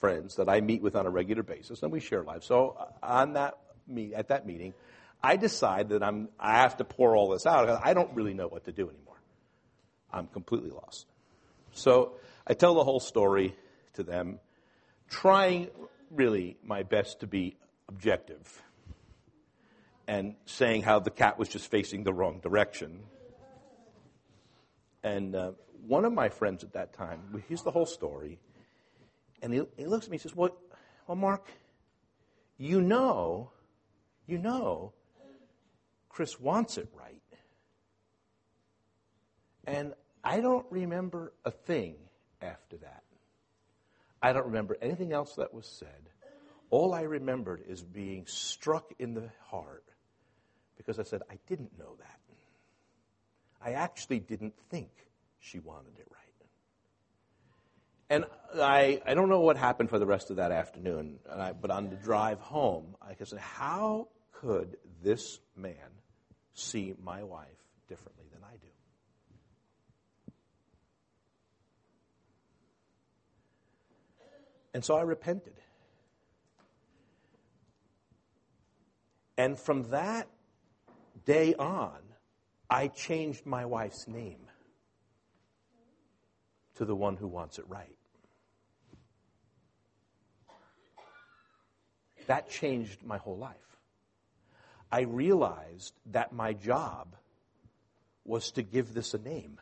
friends 0.00 0.36
that 0.36 0.48
I 0.48 0.60
meet 0.60 0.82
with 0.82 0.96
on 0.96 1.06
a 1.06 1.10
regular 1.10 1.42
basis, 1.42 1.82
and 1.82 1.92
we 1.92 2.00
share 2.00 2.22
lives. 2.22 2.46
So 2.46 2.76
uh, 2.78 2.86
on 3.02 3.34
that 3.34 3.58
meet, 3.86 4.14
at 4.14 4.28
that 4.28 4.46
meeting, 4.46 4.74
I 5.22 5.36
decide 5.36 5.90
that 5.90 6.02
I'm, 6.02 6.28
I 6.40 6.58
have 6.58 6.78
to 6.78 6.84
pour 6.84 7.14
all 7.14 7.30
this 7.30 7.46
out. 7.46 7.68
I 7.84 7.94
don't 7.94 8.12
really 8.14 8.34
know 8.34 8.48
what 8.48 8.64
to 8.64 8.72
do 8.72 8.88
anymore. 8.88 9.20
I'm 10.12 10.26
completely 10.26 10.70
lost. 10.70 11.06
So 11.72 12.14
I 12.46 12.54
tell 12.54 12.74
the 12.74 12.84
whole 12.84 13.00
story 13.00 13.54
to 13.94 14.02
them, 14.02 14.40
trying 15.08 15.68
really 16.12 16.56
my 16.62 16.82
best 16.82 17.20
to 17.20 17.26
be 17.26 17.56
objective 17.88 18.62
and 20.06 20.34
saying 20.46 20.82
how 20.82 20.98
the 20.98 21.10
cat 21.10 21.38
was 21.38 21.48
just 21.48 21.70
facing 21.70 22.04
the 22.04 22.12
wrong 22.12 22.40
direction. 22.40 23.00
And 25.02 25.34
uh, 25.34 25.52
one 25.86 26.04
of 26.04 26.12
my 26.12 26.28
friends 26.28 26.62
at 26.62 26.72
that 26.74 26.92
time, 26.92 27.42
here's 27.48 27.62
the 27.62 27.70
whole 27.70 27.86
story, 27.86 28.38
and 29.40 29.52
he, 29.52 29.62
he 29.76 29.86
looks 29.86 30.06
at 30.06 30.10
me 30.10 30.16
and 30.16 30.22
says, 30.22 30.36
well, 30.36 30.56
well, 31.06 31.16
Mark, 31.16 31.48
you 32.58 32.80
know, 32.80 33.50
you 34.26 34.38
know, 34.38 34.92
Chris 36.08 36.38
wants 36.38 36.78
it 36.78 36.88
right. 36.94 37.20
And 39.66 39.94
I 40.22 40.40
don't 40.40 40.66
remember 40.70 41.32
a 41.44 41.50
thing 41.50 41.94
after 42.40 42.76
that. 42.78 43.01
I 44.22 44.32
don't 44.32 44.46
remember 44.46 44.76
anything 44.80 45.12
else 45.12 45.34
that 45.34 45.52
was 45.52 45.66
said. 45.66 45.88
All 46.70 46.94
I 46.94 47.02
remembered 47.02 47.64
is 47.66 47.82
being 47.82 48.26
struck 48.26 48.92
in 48.98 49.14
the 49.14 49.28
heart 49.48 49.84
because 50.76 50.98
I 50.98 51.02
said, 51.02 51.22
I 51.30 51.38
didn't 51.48 51.78
know 51.78 51.96
that. 51.98 52.18
I 53.64 53.72
actually 53.72 54.20
didn't 54.20 54.54
think 54.70 54.90
she 55.38 55.60
wanted 55.60 55.98
it 55.98 56.08
right. 56.10 56.22
And 58.10 58.24
I, 58.60 59.00
I 59.06 59.14
don't 59.14 59.28
know 59.28 59.40
what 59.40 59.56
happened 59.56 59.88
for 59.88 59.98
the 59.98 60.06
rest 60.06 60.30
of 60.30 60.36
that 60.36 60.52
afternoon, 60.52 61.18
I, 61.30 61.52
but 61.52 61.70
on 61.70 61.88
the 61.88 61.96
drive 61.96 62.40
home, 62.40 62.96
I 63.00 63.14
said, 63.24 63.38
How 63.38 64.08
could 64.32 64.76
this 65.02 65.40
man 65.56 65.74
see 66.54 66.94
my 67.02 67.22
wife 67.22 67.46
differently 67.88 68.26
than 68.32 68.42
I 68.44 68.56
do? 68.56 68.68
And 74.74 74.84
so 74.84 74.96
I 74.96 75.02
repented. 75.02 75.54
And 79.36 79.58
from 79.58 79.84
that 79.90 80.28
day 81.24 81.54
on, 81.54 81.98
I 82.68 82.88
changed 82.88 83.44
my 83.44 83.64
wife's 83.66 84.06
name 84.08 84.46
to 86.76 86.84
the 86.84 86.94
one 86.94 87.16
who 87.16 87.28
wants 87.28 87.58
it 87.58 87.64
right. 87.68 87.96
That 92.26 92.48
changed 92.48 93.02
my 93.04 93.18
whole 93.18 93.36
life. 93.36 93.56
I 94.90 95.02
realized 95.02 95.94
that 96.12 96.32
my 96.32 96.52
job 96.52 97.16
was 98.24 98.52
to 98.52 98.62
give 98.62 98.94
this 98.94 99.14
a 99.14 99.18
name. 99.18 99.58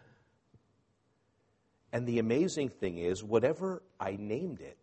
And 1.92 2.06
the 2.06 2.18
amazing 2.18 2.68
thing 2.68 2.98
is, 2.98 3.24
whatever 3.24 3.82
I 3.98 4.16
named 4.18 4.60
it, 4.60 4.76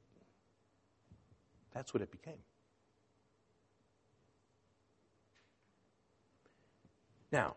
that's 1.74 1.94
what 1.94 2.02
it 2.02 2.12
became. 2.12 2.40
Now, 7.32 7.56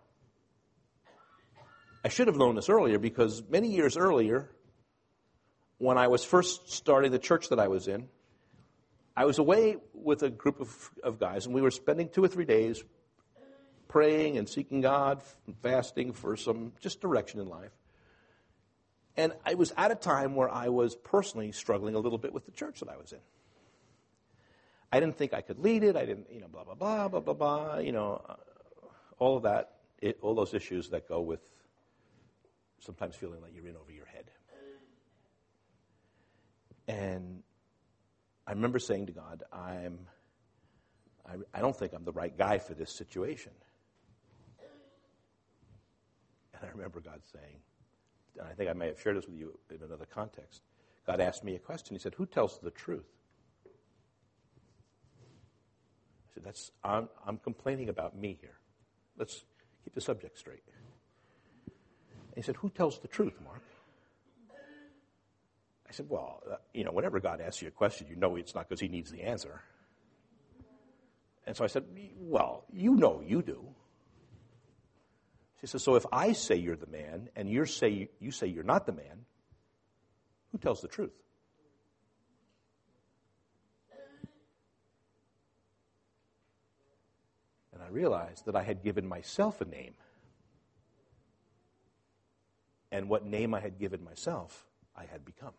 I 2.04 2.08
should 2.08 2.26
have 2.26 2.36
known 2.36 2.54
this 2.54 2.68
earlier 2.68 2.98
because 2.98 3.42
many 3.48 3.68
years 3.68 3.96
earlier, 3.96 4.50
when 5.78 5.98
I 5.98 6.08
was 6.08 6.24
first 6.24 6.72
starting 6.72 7.12
the 7.12 7.18
church 7.18 7.50
that 7.50 7.60
I 7.60 7.68
was 7.68 7.88
in, 7.88 8.08
I 9.16 9.26
was 9.26 9.38
away 9.38 9.76
with 9.92 10.22
a 10.22 10.30
group 10.30 10.60
of, 10.60 10.90
of 11.04 11.18
guys, 11.18 11.46
and 11.46 11.54
we 11.54 11.62
were 11.62 11.70
spending 11.70 12.08
two 12.08 12.24
or 12.24 12.28
three 12.28 12.44
days 12.44 12.82
praying 13.88 14.38
and 14.38 14.48
seeking 14.48 14.80
God, 14.80 15.20
fasting 15.62 16.12
for 16.12 16.36
some 16.36 16.72
just 16.80 17.00
direction 17.00 17.40
in 17.40 17.48
life. 17.48 17.72
And 19.16 19.32
I 19.44 19.54
was 19.54 19.72
at 19.76 19.90
a 19.90 19.96
time 19.96 20.34
where 20.34 20.48
I 20.48 20.68
was 20.68 20.94
personally 20.94 21.52
struggling 21.52 21.94
a 21.94 21.98
little 21.98 22.18
bit 22.18 22.32
with 22.32 22.46
the 22.46 22.52
church 22.52 22.80
that 22.80 22.88
I 22.88 22.96
was 22.96 23.12
in. 23.12 23.18
I 24.92 25.00
didn't 25.00 25.16
think 25.16 25.32
I 25.32 25.40
could 25.40 25.58
lead 25.58 25.84
it. 25.84 25.96
I 25.96 26.04
didn't, 26.04 26.26
you 26.32 26.40
know, 26.40 26.48
blah, 26.48 26.64
blah, 26.64 26.74
blah, 26.74 27.08
blah, 27.08 27.20
blah, 27.20 27.34
blah, 27.34 27.78
you 27.78 27.92
know, 27.92 28.20
uh, 28.28 28.34
all 29.18 29.36
of 29.36 29.44
that, 29.44 29.74
it, 30.00 30.18
all 30.22 30.34
those 30.34 30.52
issues 30.54 30.88
that 30.90 31.08
go 31.08 31.20
with 31.20 31.40
sometimes 32.80 33.14
feeling 33.14 33.40
like 33.40 33.52
you're 33.54 33.66
in 33.66 33.76
over 33.76 33.92
your 33.92 34.06
head. 34.06 34.24
And 36.88 37.42
I 38.46 38.52
remember 38.52 38.80
saying 38.80 39.06
to 39.06 39.12
God, 39.12 39.44
I'm, 39.52 39.98
I, 41.24 41.34
I 41.54 41.60
don't 41.60 41.76
think 41.76 41.92
I'm 41.92 42.04
the 42.04 42.12
right 42.12 42.36
guy 42.36 42.58
for 42.58 42.74
this 42.74 42.90
situation. 42.90 43.52
And 46.54 46.64
I 46.68 46.72
remember 46.72 47.00
God 47.00 47.20
saying, 47.32 47.60
and 48.38 48.48
I 48.48 48.54
think 48.54 48.70
I 48.70 48.72
may 48.72 48.88
have 48.88 49.00
shared 49.00 49.16
this 49.16 49.26
with 49.26 49.36
you 49.36 49.56
in 49.70 49.82
another 49.84 50.06
context. 50.06 50.62
God 51.06 51.20
asked 51.20 51.44
me 51.44 51.54
a 51.54 51.58
question. 51.58 51.94
He 51.94 52.00
said, 52.00 52.14
Who 52.14 52.26
tells 52.26 52.58
the 52.58 52.70
truth? 52.70 53.06
I 56.30 56.34
said, 56.34 56.44
That's, 56.44 56.70
I'm, 56.84 57.08
I'm 57.26 57.38
complaining 57.38 57.88
about 57.88 58.16
me 58.16 58.38
here. 58.40 58.58
Let's 59.16 59.44
keep 59.84 59.94
the 59.94 60.00
subject 60.00 60.38
straight. 60.38 60.62
And 61.66 62.36
he 62.36 62.42
said, 62.42 62.56
Who 62.56 62.70
tells 62.70 62.98
the 63.00 63.08
truth, 63.08 63.34
Mark? 63.44 63.62
I 65.88 65.92
said, 65.92 66.06
Well, 66.08 66.42
uh, 66.50 66.56
you 66.72 66.84
know, 66.84 66.92
whenever 66.92 67.18
God 67.20 67.40
asks 67.40 67.62
you 67.62 67.68
a 67.68 67.72
question, 67.72 68.06
you 68.08 68.16
know 68.16 68.36
it's 68.36 68.54
not 68.54 68.68
because 68.68 68.80
he 68.80 68.88
needs 68.88 69.10
the 69.10 69.22
answer. 69.22 69.60
And 71.46 71.56
so 71.56 71.64
I 71.64 71.66
said, 71.66 71.84
Well, 72.18 72.64
you 72.72 72.94
know 72.94 73.22
you 73.26 73.42
do. 73.42 73.66
She 75.60 75.66
says, 75.66 75.82
So 75.82 75.96
if 75.96 76.06
I 76.12 76.32
say 76.32 76.56
you're 76.56 76.76
the 76.76 76.86
man 76.86 77.28
and 77.34 77.48
you 77.50 77.66
say, 77.66 78.08
you 78.20 78.30
say 78.30 78.46
you're 78.46 78.62
not 78.62 78.86
the 78.86 78.92
man, 78.92 79.24
who 80.52 80.58
tells 80.58 80.80
the 80.80 80.88
truth? 80.88 81.12
And 87.72 87.79
I 87.79 87.79
realized 87.90 88.46
that 88.46 88.56
I 88.56 88.62
had 88.62 88.82
given 88.82 89.06
myself 89.06 89.60
a 89.60 89.64
name. 89.64 89.94
And 92.92 93.08
what 93.08 93.24
name 93.24 93.54
I 93.54 93.60
had 93.60 93.78
given 93.78 94.02
myself, 94.02 94.66
I 94.96 95.04
had 95.04 95.24
become. 95.24 95.54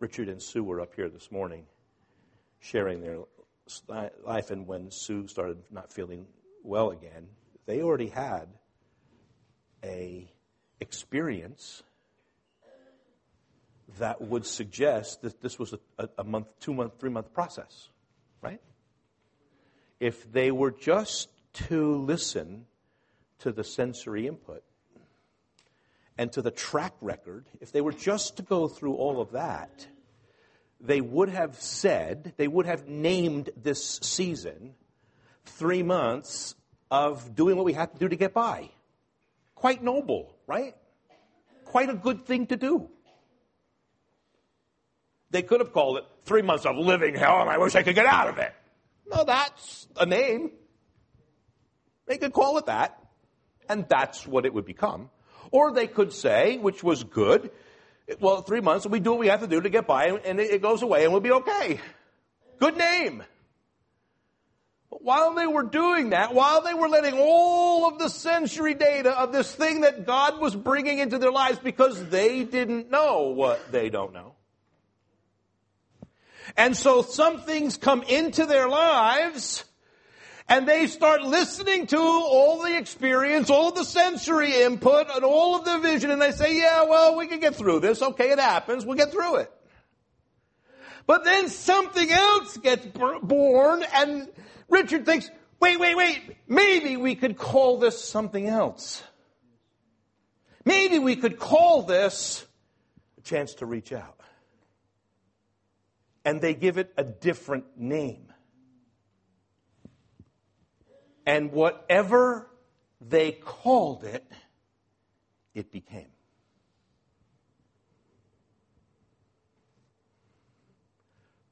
Richard 0.00 0.28
and 0.28 0.40
Sue 0.40 0.62
were 0.62 0.80
up 0.80 0.94
here 0.94 1.08
this 1.08 1.32
morning 1.32 1.66
sharing 2.60 3.00
their 3.00 3.18
life, 4.24 4.50
and 4.50 4.66
when 4.66 4.90
Sue 4.90 5.26
started 5.26 5.58
not 5.70 5.92
feeling 5.92 6.26
well 6.62 6.90
again, 6.90 7.28
they 7.66 7.82
already 7.82 8.08
had 8.08 8.48
a 9.84 10.30
experience 10.80 11.82
that 13.98 14.20
would 14.20 14.44
suggest 14.44 15.22
that 15.22 15.40
this 15.40 15.58
was 15.58 15.74
a, 15.98 16.08
a 16.18 16.24
month, 16.24 16.48
two 16.60 16.74
month, 16.74 16.94
three 16.98 17.10
month 17.10 17.32
process, 17.32 17.88
right? 18.42 18.60
if 20.00 20.30
they 20.30 20.50
were 20.50 20.70
just 20.70 21.28
to 21.52 21.96
listen 21.96 22.66
to 23.40 23.52
the 23.52 23.64
sensory 23.64 24.26
input 24.26 24.62
and 26.16 26.32
to 26.32 26.42
the 26.42 26.50
track 26.50 26.94
record, 27.00 27.46
if 27.60 27.72
they 27.72 27.80
were 27.80 27.92
just 27.92 28.36
to 28.36 28.42
go 28.42 28.68
through 28.68 28.94
all 28.94 29.20
of 29.20 29.32
that, 29.32 29.86
they 30.80 31.00
would 31.00 31.28
have 31.28 31.60
said, 31.60 32.34
they 32.36 32.48
would 32.48 32.66
have 32.66 32.86
named 32.86 33.50
this 33.56 33.98
season 34.02 34.74
three 35.44 35.82
months 35.82 36.54
of 36.90 37.34
doing 37.34 37.56
what 37.56 37.64
we 37.64 37.72
have 37.72 37.92
to 37.92 37.98
do 37.98 38.08
to 38.08 38.16
get 38.16 38.32
by. 38.32 38.70
Quite 39.54 39.82
noble, 39.82 40.36
right? 40.46 40.76
Quite 41.64 41.90
a 41.90 41.94
good 41.94 42.24
thing 42.24 42.46
to 42.46 42.56
do. 42.56 42.88
They 45.30 45.42
could 45.42 45.60
have 45.60 45.72
called 45.72 45.98
it 45.98 46.04
three 46.24 46.42
months 46.42 46.64
of 46.64 46.76
living 46.76 47.14
hell 47.14 47.40
and 47.40 47.50
I 47.50 47.58
wish 47.58 47.74
I 47.74 47.82
could 47.82 47.94
get 47.94 48.06
out 48.06 48.28
of 48.28 48.38
it. 48.38 48.52
No, 49.10 49.24
that's 49.24 49.86
a 49.96 50.06
name. 50.06 50.52
They 52.06 52.18
could 52.18 52.32
call 52.32 52.56
it 52.58 52.66
that, 52.66 52.98
and 53.68 53.86
that's 53.88 54.26
what 54.26 54.46
it 54.46 54.54
would 54.54 54.64
become. 54.64 55.10
Or 55.50 55.72
they 55.72 55.86
could 55.86 56.12
say, 56.12 56.56
which 56.56 56.82
was 56.82 57.04
good, 57.04 57.50
well, 58.20 58.40
three 58.40 58.60
months, 58.60 58.86
we 58.86 59.00
do 59.00 59.10
what 59.10 59.20
we 59.20 59.28
have 59.28 59.40
to 59.40 59.46
do 59.46 59.60
to 59.60 59.68
get 59.68 59.86
by, 59.86 60.06
and 60.06 60.40
it 60.40 60.62
goes 60.62 60.82
away, 60.82 61.04
and 61.04 61.12
we'll 61.12 61.20
be 61.20 61.32
okay. 61.32 61.80
Good 62.58 62.76
name. 62.76 63.22
But 64.90 65.04
while 65.04 65.34
they 65.34 65.46
were 65.46 65.64
doing 65.64 66.10
that, 66.10 66.34
while 66.34 66.62
they 66.62 66.72
were 66.72 66.88
letting 66.88 67.18
all 67.18 67.86
of 67.86 67.98
the 67.98 68.08
sensory 68.08 68.72
data 68.74 69.10
of 69.10 69.32
this 69.32 69.54
thing 69.54 69.82
that 69.82 70.06
God 70.06 70.40
was 70.40 70.56
bringing 70.56 70.98
into 70.98 71.18
their 71.18 71.30
lives 71.30 71.58
because 71.58 72.08
they 72.08 72.44
didn't 72.44 72.90
know 72.90 73.34
what 73.34 73.70
they 73.70 73.90
don't 73.90 74.14
know. 74.14 74.34
And 76.56 76.76
so 76.76 77.02
some 77.02 77.40
things 77.40 77.76
come 77.76 78.02
into 78.02 78.46
their 78.46 78.68
lives 78.68 79.64
and 80.48 80.66
they 80.66 80.86
start 80.86 81.22
listening 81.22 81.86
to 81.88 81.98
all 81.98 82.62
the 82.62 82.76
experience, 82.76 83.50
all 83.50 83.70
the 83.70 83.84
sensory 83.84 84.62
input, 84.62 85.08
and 85.14 85.22
all 85.22 85.56
of 85.56 85.66
the 85.66 85.78
vision, 85.78 86.10
and 86.10 86.22
they 86.22 86.32
say, 86.32 86.56
yeah, 86.56 86.84
well, 86.84 87.16
we 87.16 87.26
can 87.26 87.38
get 87.38 87.54
through 87.54 87.80
this. 87.80 88.00
Okay, 88.00 88.30
it 88.30 88.40
happens. 88.40 88.86
We'll 88.86 88.96
get 88.96 89.12
through 89.12 89.36
it. 89.36 89.52
But 91.06 91.24
then 91.24 91.48
something 91.48 92.10
else 92.10 92.56
gets 92.56 92.86
born, 92.86 93.84
and 93.94 94.28
Richard 94.68 95.04
thinks, 95.04 95.30
wait, 95.60 95.78
wait, 95.78 95.96
wait, 95.96 96.36
maybe 96.46 96.96
we 96.96 97.14
could 97.14 97.36
call 97.36 97.78
this 97.78 98.02
something 98.02 98.46
else. 98.46 99.02
Maybe 100.64 100.98
we 100.98 101.16
could 101.16 101.38
call 101.38 101.82
this 101.82 102.46
a 103.18 103.20
chance 103.22 103.54
to 103.54 103.66
reach 103.66 103.92
out. 103.92 104.17
And 106.28 106.42
they 106.42 106.52
give 106.52 106.76
it 106.76 106.92
a 106.98 107.04
different 107.04 107.78
name. 107.78 108.30
And 111.24 111.52
whatever 111.52 112.50
they 113.00 113.32
called 113.32 114.04
it, 114.04 114.30
it 115.54 115.72
became. 115.72 116.12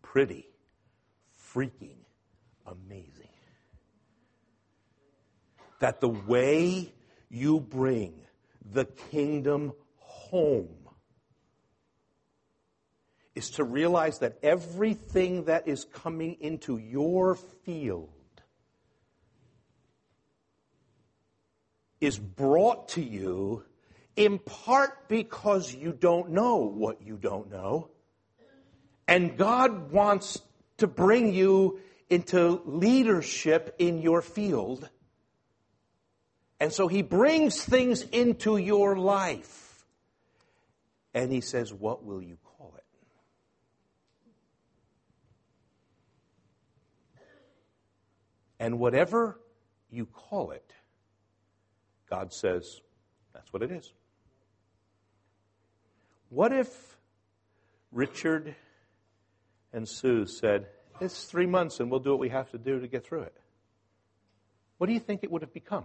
Pretty, 0.03 0.47
freaking 1.41 2.05
amazing. 2.67 3.33
That 5.79 6.03
the 6.03 6.11
way 6.11 6.93
you 7.31 7.61
bring 7.61 8.21
the 8.73 8.85
kingdom 8.85 9.73
home 9.97 10.76
is 13.37 13.51
to 13.51 13.65
realize 13.65 14.21
that 14.21 14.39
everything 14.43 15.45
that 15.45 15.69
is 15.69 15.85
coming 15.85 16.39
into 16.41 16.79
your 16.79 17.37
field 17.37 18.09
is 22.01 22.19
brought 22.19 22.89
to 22.89 23.03
you 23.03 23.63
in 24.17 24.39
part 24.39 25.07
because 25.09 25.75
you 25.75 25.93
don't 25.93 26.31
know 26.31 26.57
what 26.57 27.03
you 27.03 27.19
don't 27.19 27.51
know. 27.51 27.91
And 29.07 29.37
God 29.37 29.93
wants 29.93 30.41
to 30.79 30.87
bring 30.87 31.35
you 31.35 31.81
into 32.09 32.63
leadership 32.65 33.75
in 33.79 34.01
your 34.01 34.23
field. 34.23 34.89
And 36.59 36.73
so 36.73 36.89
He 36.89 37.03
brings 37.03 37.63
things 37.63 38.01
into 38.01 38.57
your 38.57 38.97
life. 38.97 39.85
And 41.13 41.31
He 41.31 41.43
says, 41.43 41.73
What 41.73 42.05
will 42.05 42.23
you 42.23 42.39
call 42.43 42.75
it? 42.77 42.85
And 48.59 48.79
whatever 48.79 49.41
you 49.91 50.07
call 50.07 50.51
it, 50.51 50.73
God 52.09 52.33
says, 52.33 52.81
that's 53.35 53.53
what 53.53 53.63
it 53.63 53.71
is. 53.71 53.93
What 56.29 56.53
if 56.53 56.97
Richard 57.93 58.55
and 59.73 59.89
Sue 59.89 60.27
said, 60.27 60.67
it's 61.01 61.25
three 61.25 61.47
months 61.47 61.81
and 61.81 61.91
we'll 61.91 62.01
do 62.01 62.11
what 62.11 62.19
we 62.19 62.31
have 62.31 62.51
to 62.51 62.59
do 62.59 62.81
to 62.81 62.89
get 62.89 63.07
through 63.07 63.23
it? 63.23 63.37
What 64.79 64.87
do 64.87 64.93
you 64.93 65.01
think 65.01 65.23
it 65.23 65.31
would 65.31 65.43
have 65.43 65.53
become? 65.53 65.85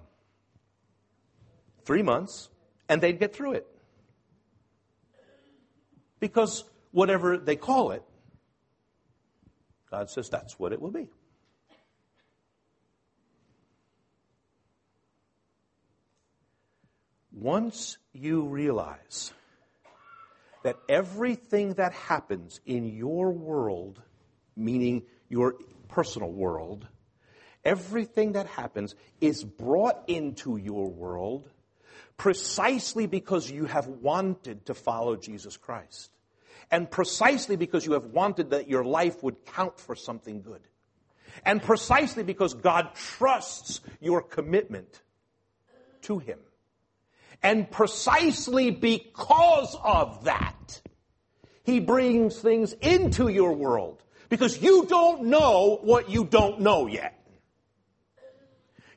Three 1.86 2.02
months 2.02 2.50
and 2.88 3.02
they'd 3.02 3.20
get 3.20 3.36
through 3.36 3.54
it. 3.54 3.68
Because 6.20 6.64
whatever 6.92 7.38
they 7.38 7.56
call 7.56 7.92
it, 7.92 8.04
God 9.90 10.10
says 10.10 10.30
that's 10.30 10.58
what 10.58 10.72
it 10.72 10.82
will 10.82 10.92
be. 10.92 11.08
Once 17.42 17.98
you 18.14 18.44
realize 18.44 19.34
that 20.62 20.78
everything 20.88 21.74
that 21.74 21.92
happens 21.92 22.62
in 22.68 22.86
your 22.86 23.32
world, 23.32 24.00
meaning 24.56 25.02
your 25.28 25.56
personal 25.88 26.32
world, 26.32 26.88
everything 27.66 28.34
that 28.34 28.46
happens 28.46 28.94
is 29.20 29.44
brought 29.44 30.04
into 30.06 30.56
your 30.56 30.88
world 30.88 31.50
precisely 32.16 33.08
because 33.08 33.50
you 33.50 33.66
have 33.66 33.88
wanted 33.88 34.64
to 34.68 34.76
follow 34.76 35.16
Jesus 35.16 35.58
Christ. 35.58 36.12
And 36.70 36.92
precisely 36.92 37.56
because 37.56 37.88
you 37.88 37.94
have 37.94 38.06
wanted 38.06 38.52
that 38.52 38.70
your 38.70 38.86
life 38.86 39.24
would 39.24 39.48
count 39.48 39.80
for 39.80 39.96
something 39.96 40.44
good. 40.44 40.62
And 41.44 41.60
precisely 41.60 42.22
because 42.22 42.54
God 42.54 42.94
trusts 42.94 43.82
your 44.00 44.22
commitment 44.22 45.02
to 46.04 46.20
Him. 46.20 46.38
And 47.44 47.70
precisely 47.70 48.70
because 48.72 49.76
of 49.84 50.26
that, 50.26 50.82
he 51.64 51.80
brings 51.80 52.38
things 52.38 52.74
into 52.74 53.28
your 53.28 53.54
world 53.54 54.04
because 54.30 54.62
you 54.62 54.86
don't 54.86 55.24
know 55.24 55.80
what 55.82 56.10
you 56.10 56.26
don't 56.26 56.62
know 56.62 56.88
yet. 56.88 57.18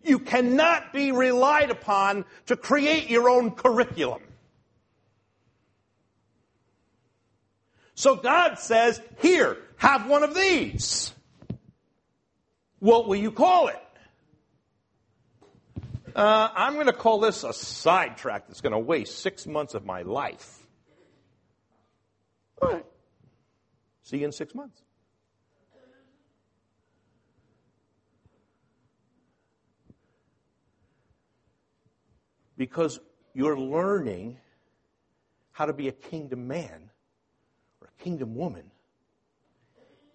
You 0.02 0.18
cannot 0.18 0.92
be 0.92 1.12
relied 1.12 1.70
upon 1.70 2.26
to 2.46 2.56
create 2.56 3.08
your 3.08 3.30
own 3.30 3.52
curriculum. 3.52 4.20
So 7.94 8.16
God 8.16 8.58
says, 8.58 9.00
here, 9.20 9.56
have 9.76 10.06
one 10.08 10.22
of 10.22 10.34
these. 10.34 11.14
What 12.80 13.08
will 13.08 13.16
you 13.16 13.32
call 13.32 13.68
it? 13.68 13.83
Uh, 16.14 16.48
I'm 16.54 16.74
going 16.74 16.86
to 16.86 16.92
call 16.92 17.18
this 17.18 17.42
a 17.42 17.52
sidetrack 17.52 18.46
that's 18.46 18.60
going 18.60 18.72
to 18.72 18.78
waste 18.78 19.18
six 19.18 19.46
months 19.46 19.74
of 19.74 19.84
my 19.84 20.02
life. 20.02 20.64
All 22.62 22.70
right. 22.70 22.86
See 24.04 24.18
you 24.18 24.26
in 24.26 24.32
six 24.32 24.54
months. 24.54 24.80
Because 32.56 33.00
you're 33.32 33.58
learning 33.58 34.38
how 35.50 35.66
to 35.66 35.72
be 35.72 35.88
a 35.88 35.92
kingdom 35.92 36.46
man 36.46 36.90
or 37.80 37.88
a 37.88 38.02
kingdom 38.04 38.36
woman 38.36 38.70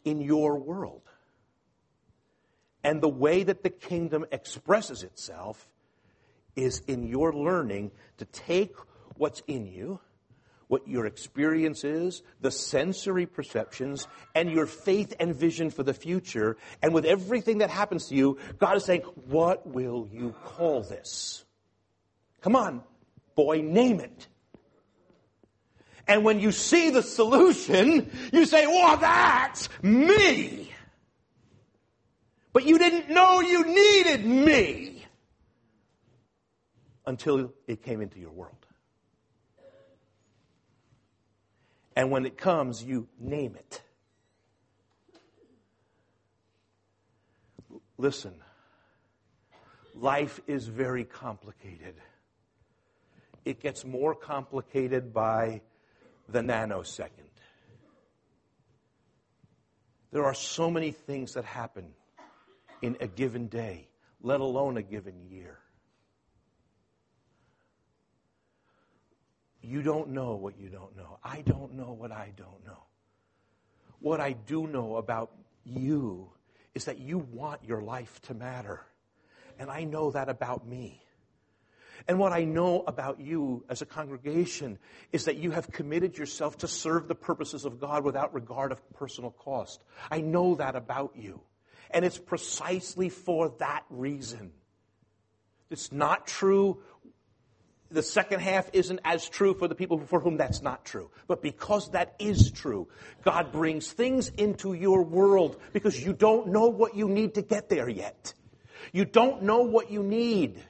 in 0.05 0.21
your 0.21 0.57
world. 0.57 1.01
And 2.85 3.01
the 3.01 3.09
way 3.09 3.43
that 3.43 3.63
the 3.63 3.69
kingdom 3.69 4.25
expresses 4.31 5.03
itself 5.03 5.67
is 6.55 6.81
in 6.87 7.07
your 7.07 7.33
learning 7.33 7.91
to 8.17 8.25
take 8.25 8.75
what's 9.15 9.41
in 9.47 9.65
you, 9.65 9.99
what 10.67 10.87
your 10.87 11.05
experience 11.05 11.83
is, 11.83 12.21
the 12.41 12.51
sensory 12.51 13.25
perceptions, 13.25 14.07
and 14.35 14.51
your 14.51 14.65
faith 14.65 15.15
and 15.19 15.35
vision 15.35 15.71
for 15.71 15.83
the 15.83 15.93
future. 15.93 16.57
And 16.81 16.93
with 16.93 17.05
everything 17.05 17.59
that 17.59 17.69
happens 17.69 18.07
to 18.07 18.15
you, 18.15 18.37
God 18.59 18.77
is 18.77 18.85
saying, 18.85 19.01
What 19.01 19.67
will 19.67 20.07
you 20.11 20.35
call 20.45 20.83
this? 20.83 21.43
Come 22.41 22.55
on, 22.55 22.83
boy, 23.35 23.61
name 23.61 23.99
it. 23.99 24.27
And 26.07 26.23
when 26.23 26.39
you 26.39 26.51
see 26.51 26.89
the 26.89 27.03
solution, 27.03 28.09
you 28.31 28.45
say, 28.45 28.67
Well, 28.67 28.97
that's 28.97 29.69
me. 29.81 30.71
But 32.53 32.65
you 32.65 32.77
didn't 32.77 33.09
know 33.09 33.41
you 33.41 33.65
needed 33.65 34.25
me 34.25 34.98
until 37.09 37.51
it 37.65 37.81
came 37.81 38.01
into 38.01 38.19
your 38.19 38.29
world. 38.29 38.67
And 41.95 42.11
when 42.11 42.27
it 42.27 42.37
comes, 42.37 42.83
you 42.83 43.07
name 43.19 43.55
it. 43.55 43.81
Listen, 47.97 48.35
life 49.95 50.39
is 50.45 50.67
very 50.67 51.03
complicated. 51.03 51.95
It 53.43 53.59
gets 53.59 53.83
more 53.83 54.13
complicated 54.13 55.11
by 55.11 55.61
the 56.27 56.41
nanosecond. 56.41 57.09
There 60.11 60.25
are 60.25 60.35
so 60.35 60.69
many 60.69 60.91
things 60.91 61.33
that 61.33 61.43
happen 61.43 61.87
in 62.83 62.97
a 62.99 63.07
given 63.07 63.47
day, 63.47 63.87
let 64.21 64.41
alone 64.41 64.77
a 64.77 64.83
given 64.83 65.27
year. 65.27 65.57
You 69.61 69.81
don't 69.81 70.09
know 70.09 70.35
what 70.35 70.57
you 70.57 70.69
don't 70.69 70.95
know. 70.95 71.19
I 71.23 71.41
don't 71.41 71.73
know 71.73 71.93
what 71.93 72.11
I 72.11 72.31
don't 72.35 72.65
know. 72.65 72.83
What 73.99 74.21
I 74.21 74.33
do 74.33 74.67
know 74.67 74.95
about 74.95 75.31
you 75.65 76.29
is 76.73 76.85
that 76.85 76.99
you 76.99 77.19
want 77.19 77.63
your 77.65 77.81
life 77.81 78.21
to 78.23 78.33
matter. 78.33 78.85
And 79.57 79.69
I 79.69 79.83
know 79.83 80.11
that 80.11 80.29
about 80.29 80.65
me. 80.65 81.03
And 82.07 82.17
what 82.17 82.31
I 82.31 82.45
know 82.45 82.83
about 82.87 83.19
you 83.19 83.65
as 83.67 83.81
a 83.81 83.85
congregation 83.85 84.79
is 85.11 85.25
that 85.25 85.35
you 85.35 85.51
have 85.51 85.69
committed 85.69 86.17
yourself 86.17 86.57
to 86.59 86.67
serve 86.67 87.09
the 87.09 87.15
purposes 87.15 87.65
of 87.65 87.81
God 87.81 88.05
without 88.05 88.33
regard 88.33 88.71
of 88.71 88.93
personal 88.93 89.31
cost. 89.31 89.83
I 90.09 90.21
know 90.21 90.55
that 90.55 90.77
about 90.77 91.13
you. 91.15 91.41
And 91.91 92.05
it's 92.05 92.17
precisely 92.17 93.09
for 93.09 93.53
that 93.59 93.83
reason. 93.89 94.51
It's 95.69 95.91
not 95.91 96.25
true. 96.25 96.81
The 97.91 98.03
second 98.03 98.41
half 98.41 98.69
isn't 98.73 98.99
as 99.03 99.27
true 99.27 99.55
for 99.55 99.67
the 99.67 99.73
people 99.73 99.99
for 99.99 100.19
whom 100.19 100.37
that's 100.37 100.61
not 100.61 100.85
true. 100.85 101.09
But 101.27 101.41
because 101.41 101.89
that 101.91 102.13
is 102.19 102.51
true, 102.51 102.87
God 103.23 103.51
brings 103.51 103.91
things 103.91 104.29
into 104.29 104.73
your 104.73 105.01
world 105.03 105.59
because 105.73 106.03
you 106.03 106.13
don't 106.13 106.49
know 106.49 106.67
what 106.67 106.95
you 106.95 107.09
need 107.09 107.33
to 107.35 107.41
get 107.41 107.67
there 107.67 107.89
yet. 107.89 108.33
You 108.91 109.05
don't 109.05 109.43
know 109.43 109.61
what 109.61 109.89
you 109.89 110.03
need. 110.03 110.63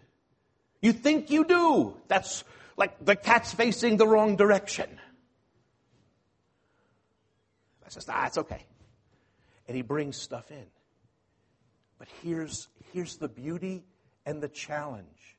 You 0.81 0.93
think 0.93 1.29
you 1.29 1.43
do. 1.43 1.97
That's 2.07 2.45
like 2.77 3.03
the 3.03 3.17
cat's 3.17 3.53
facing 3.53 3.97
the 3.97 4.07
wrong 4.07 4.37
direction. 4.37 4.89
That's 7.81 7.95
just, 7.95 8.09
ah, 8.09 8.27
it's 8.27 8.37
okay. 8.37 8.65
And 9.67 9.75
he 9.75 9.81
brings 9.81 10.15
stuff 10.15 10.51
in. 10.51 10.65
But 11.97 12.07
here's, 12.23 12.69
here's 12.93 13.17
the 13.17 13.27
beauty 13.27 13.83
and 14.25 14.41
the 14.41 14.47
challenge 14.47 15.35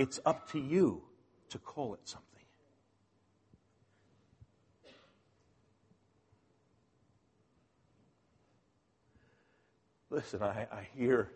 it's 0.00 0.18
up 0.24 0.50
to 0.50 0.58
you 0.58 1.02
to 1.50 1.58
call 1.58 1.92
it 1.92 2.00
something. 2.04 2.26
Listen, 10.08 10.42
I, 10.42 10.66
I 10.72 10.88
hear 10.96 11.32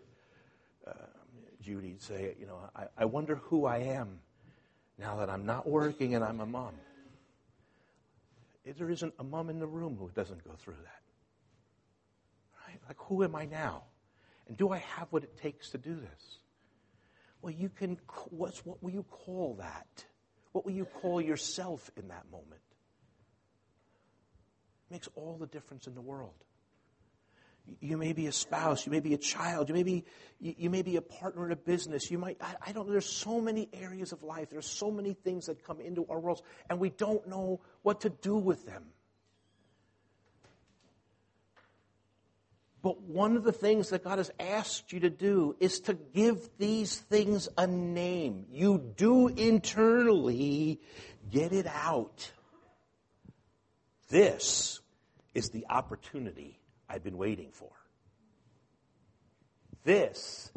uh, 0.87 0.93
Judy 1.61 1.97
say, 1.99 2.35
you 2.39 2.47
know, 2.47 2.57
I, 2.75 2.85
I 2.97 3.05
wonder 3.05 3.35
who 3.35 3.65
I 3.67 3.77
am 3.77 4.19
now 4.97 5.15
that 5.17 5.29
I'm 5.29 5.45
not 5.45 5.67
working 5.67 6.15
and 6.15 6.23
I'm 6.23 6.41
a 6.41 6.45
mom. 6.47 6.73
There 8.65 8.89
isn't 8.89 9.13
a 9.19 9.23
mom 9.23 9.51
in 9.51 9.59
the 9.59 9.67
room 9.67 9.95
who 9.95 10.09
doesn't 10.15 10.43
go 10.43 10.55
through 10.57 10.73
that. 10.83 11.03
Right? 12.67 12.79
Like, 12.87 12.97
who 12.97 13.23
am 13.23 13.35
I 13.35 13.45
now? 13.45 13.83
And 14.47 14.57
do 14.57 14.71
I 14.71 14.79
have 14.79 15.07
what 15.11 15.23
it 15.23 15.37
takes 15.37 15.69
to 15.69 15.77
do 15.77 15.93
this? 15.93 16.39
Well, 17.45 17.53
you 17.53 17.69
can, 17.69 17.99
what's, 18.31 18.65
what 18.65 18.81
will 18.81 18.89
you 18.89 19.03
call 19.03 19.57
that? 19.59 19.85
What 20.51 20.65
will 20.65 20.71
you 20.71 20.85
call 20.85 21.21
yourself 21.21 21.91
in 21.95 22.07
that 22.07 22.23
moment? 22.31 22.63
It 24.89 24.93
makes 24.93 25.07
all 25.13 25.37
the 25.39 25.45
difference 25.45 25.85
in 25.85 25.93
the 25.93 26.01
world. 26.01 26.33
You 27.81 27.97
may 27.97 28.13
be 28.13 28.25
a 28.25 28.31
spouse. 28.31 28.87
You 28.87 28.91
may 28.91 28.99
be 28.99 29.13
a 29.13 29.19
child. 29.19 29.69
You 29.69 29.75
may 29.75 29.83
be, 29.83 30.05
you, 30.39 30.71
may 30.71 30.81
be 30.81 30.95
a 30.95 31.03
partner 31.03 31.45
in 31.45 31.51
a 31.51 31.55
business. 31.55 32.09
You 32.09 32.17
might, 32.17 32.37
I, 32.41 32.55
I 32.65 32.71
don't 32.71 32.87
know. 32.87 32.93
There's 32.93 33.05
so 33.05 33.39
many 33.39 33.69
areas 33.73 34.11
of 34.11 34.23
life. 34.23 34.49
There's 34.49 34.65
so 34.65 34.89
many 34.89 35.13
things 35.13 35.45
that 35.45 35.63
come 35.63 35.79
into 35.79 36.03
our 36.09 36.19
worlds, 36.19 36.41
and 36.67 36.79
we 36.79 36.89
don't 36.89 37.27
know 37.27 37.61
what 37.83 38.01
to 38.01 38.09
do 38.09 38.35
with 38.37 38.65
them. 38.65 38.85
But 42.85 43.01
one 43.01 43.35
of 43.35 43.43
the 43.43 43.51
things 43.51 43.89
that 43.89 44.03
God 44.03 44.19
has 44.19 44.29
asked 44.39 44.93
you 44.93 44.99
to 44.99 45.09
do 45.09 45.55
is 45.59 45.79
to 45.79 45.95
give 45.95 46.47
these 46.59 46.99
things 46.99 47.49
a 47.57 47.65
name. 47.65 48.45
You 48.51 48.77
do 48.95 49.27
internally 49.27 50.79
get 51.31 51.51
it 51.51 51.65
out. 51.65 52.31
This 54.09 54.81
is 55.33 55.49
the 55.49 55.65
opportunity 55.67 56.59
I've 56.87 57.03
been 57.03 57.17
waiting 57.17 57.49
for. 57.51 57.71
This 59.83 60.51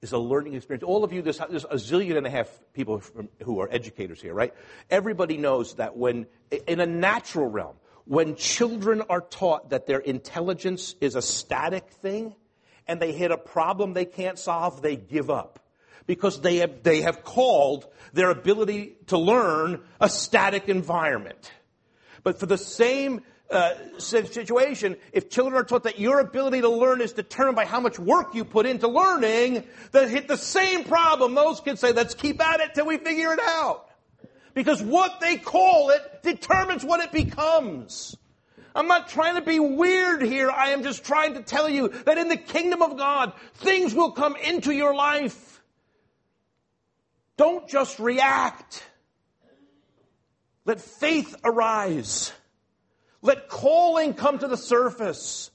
is 0.00 0.12
a 0.12 0.18
learning 0.18 0.54
experience. 0.54 0.84
All 0.84 1.04
of 1.04 1.12
you, 1.12 1.20
there's, 1.20 1.36
there's 1.50 1.64
a 1.64 1.74
zillion 1.74 2.16
and 2.16 2.26
a 2.26 2.30
half 2.30 2.48
people 2.72 3.02
who 3.42 3.60
are 3.60 3.68
educators 3.70 4.22
here, 4.22 4.32
right? 4.32 4.54
Everybody 4.88 5.36
knows 5.36 5.74
that 5.74 5.98
when, 5.98 6.24
in 6.66 6.80
a 6.80 6.86
natural 6.86 7.50
realm, 7.50 7.76
when 8.06 8.36
children 8.36 9.02
are 9.08 9.20
taught 9.20 9.70
that 9.70 9.86
their 9.86 9.98
intelligence 9.98 10.94
is 11.00 11.14
a 11.14 11.22
static 11.22 11.88
thing 11.90 12.34
and 12.86 13.00
they 13.00 13.12
hit 13.12 13.30
a 13.30 13.38
problem 13.38 13.94
they 13.94 14.04
can't 14.04 14.38
solve, 14.38 14.82
they 14.82 14.96
give 14.96 15.30
up. 15.30 15.60
Because 16.06 16.42
they 16.42 16.56
have, 16.56 16.82
they 16.82 17.00
have 17.00 17.24
called 17.24 17.86
their 18.12 18.28
ability 18.28 18.96
to 19.06 19.16
learn 19.16 19.80
a 20.00 20.08
static 20.08 20.68
environment. 20.68 21.50
But 22.22 22.38
for 22.38 22.44
the 22.44 22.58
same 22.58 23.22
uh, 23.50 23.72
situation, 23.98 24.96
if 25.12 25.30
children 25.30 25.54
are 25.54 25.64
taught 25.64 25.84
that 25.84 25.98
your 25.98 26.20
ability 26.20 26.60
to 26.60 26.68
learn 26.68 27.00
is 27.00 27.14
determined 27.14 27.56
by 27.56 27.64
how 27.64 27.80
much 27.80 27.98
work 27.98 28.34
you 28.34 28.44
put 28.44 28.66
into 28.66 28.86
learning, 28.86 29.64
they 29.92 30.08
hit 30.10 30.28
the 30.28 30.36
same 30.36 30.84
problem. 30.84 31.34
Those 31.34 31.60
kids 31.60 31.80
say, 31.80 31.92
let's 31.92 32.14
keep 32.14 32.42
at 32.42 32.60
it 32.60 32.74
till 32.74 32.86
we 32.86 32.98
figure 32.98 33.32
it 33.32 33.40
out. 33.42 33.88
Because 34.54 34.82
what 34.82 35.20
they 35.20 35.36
call 35.36 35.90
it 35.90 36.22
determines 36.22 36.84
what 36.84 37.00
it 37.00 37.12
becomes. 37.12 38.16
I'm 38.74 38.88
not 38.88 39.08
trying 39.08 39.34
to 39.34 39.40
be 39.40 39.58
weird 39.58 40.22
here. 40.22 40.50
I 40.50 40.70
am 40.70 40.82
just 40.82 41.04
trying 41.04 41.34
to 41.34 41.42
tell 41.42 41.68
you 41.68 41.88
that 42.06 42.18
in 42.18 42.28
the 42.28 42.36
kingdom 42.36 42.82
of 42.82 42.96
God, 42.96 43.32
things 43.54 43.94
will 43.94 44.12
come 44.12 44.36
into 44.36 44.72
your 44.72 44.94
life. 44.94 45.62
Don't 47.36 47.68
just 47.68 47.98
react. 47.98 48.84
Let 50.64 50.80
faith 50.80 51.36
arise. 51.44 52.32
Let 53.22 53.48
calling 53.48 54.14
come 54.14 54.38
to 54.38 54.48
the 54.48 54.56
surface 54.56 55.50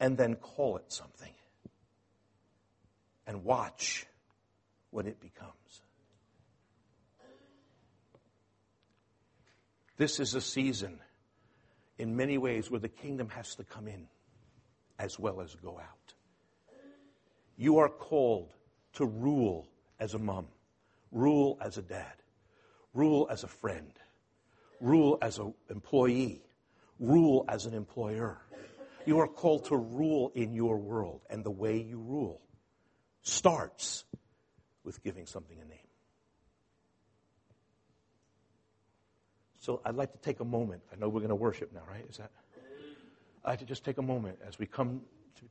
and 0.00 0.16
then 0.16 0.36
call 0.36 0.76
it 0.76 0.92
something. 0.92 1.32
And 3.26 3.44
watch 3.44 4.06
what 4.90 5.06
it 5.06 5.20
becomes. 5.20 5.31
This 10.02 10.18
is 10.18 10.34
a 10.34 10.40
season 10.40 10.98
in 11.96 12.16
many 12.16 12.36
ways 12.36 12.68
where 12.68 12.80
the 12.80 12.88
kingdom 12.88 13.28
has 13.28 13.54
to 13.54 13.62
come 13.62 13.86
in 13.86 14.08
as 14.98 15.16
well 15.16 15.40
as 15.40 15.54
go 15.54 15.78
out. 15.78 16.14
You 17.56 17.78
are 17.78 17.88
called 17.88 18.52
to 18.94 19.06
rule 19.06 19.68
as 20.00 20.14
a 20.14 20.18
mom, 20.18 20.48
rule 21.12 21.56
as 21.60 21.78
a 21.78 21.82
dad, 21.82 22.14
rule 22.92 23.28
as 23.30 23.44
a 23.44 23.46
friend, 23.46 23.92
rule 24.80 25.18
as 25.22 25.38
an 25.38 25.54
employee, 25.70 26.42
rule 26.98 27.44
as 27.48 27.66
an 27.66 27.72
employer. 27.72 28.38
You 29.06 29.20
are 29.20 29.28
called 29.28 29.66
to 29.66 29.76
rule 29.76 30.32
in 30.34 30.52
your 30.52 30.78
world, 30.78 31.20
and 31.30 31.44
the 31.44 31.52
way 31.52 31.76
you 31.76 32.00
rule 32.00 32.42
starts 33.22 34.04
with 34.82 35.00
giving 35.04 35.26
something 35.26 35.58
a 35.60 35.64
name. 35.64 35.81
So 39.62 39.80
I'd 39.84 39.94
like 39.94 40.10
to 40.10 40.18
take 40.18 40.40
a 40.40 40.44
moment. 40.44 40.82
I 40.92 40.96
know 40.96 41.08
we're 41.08 41.20
going 41.20 41.28
to 41.28 41.36
worship 41.36 41.72
now, 41.72 41.82
right? 41.88 42.04
Is 42.10 42.16
that? 42.16 42.32
I'd 43.44 43.50
like 43.50 43.58
to 43.60 43.64
just 43.64 43.84
take 43.84 43.96
a 43.98 44.02
moment 44.02 44.38
as 44.44 44.58
we 44.58 44.66
come 44.66 45.02
to, 45.36 45.44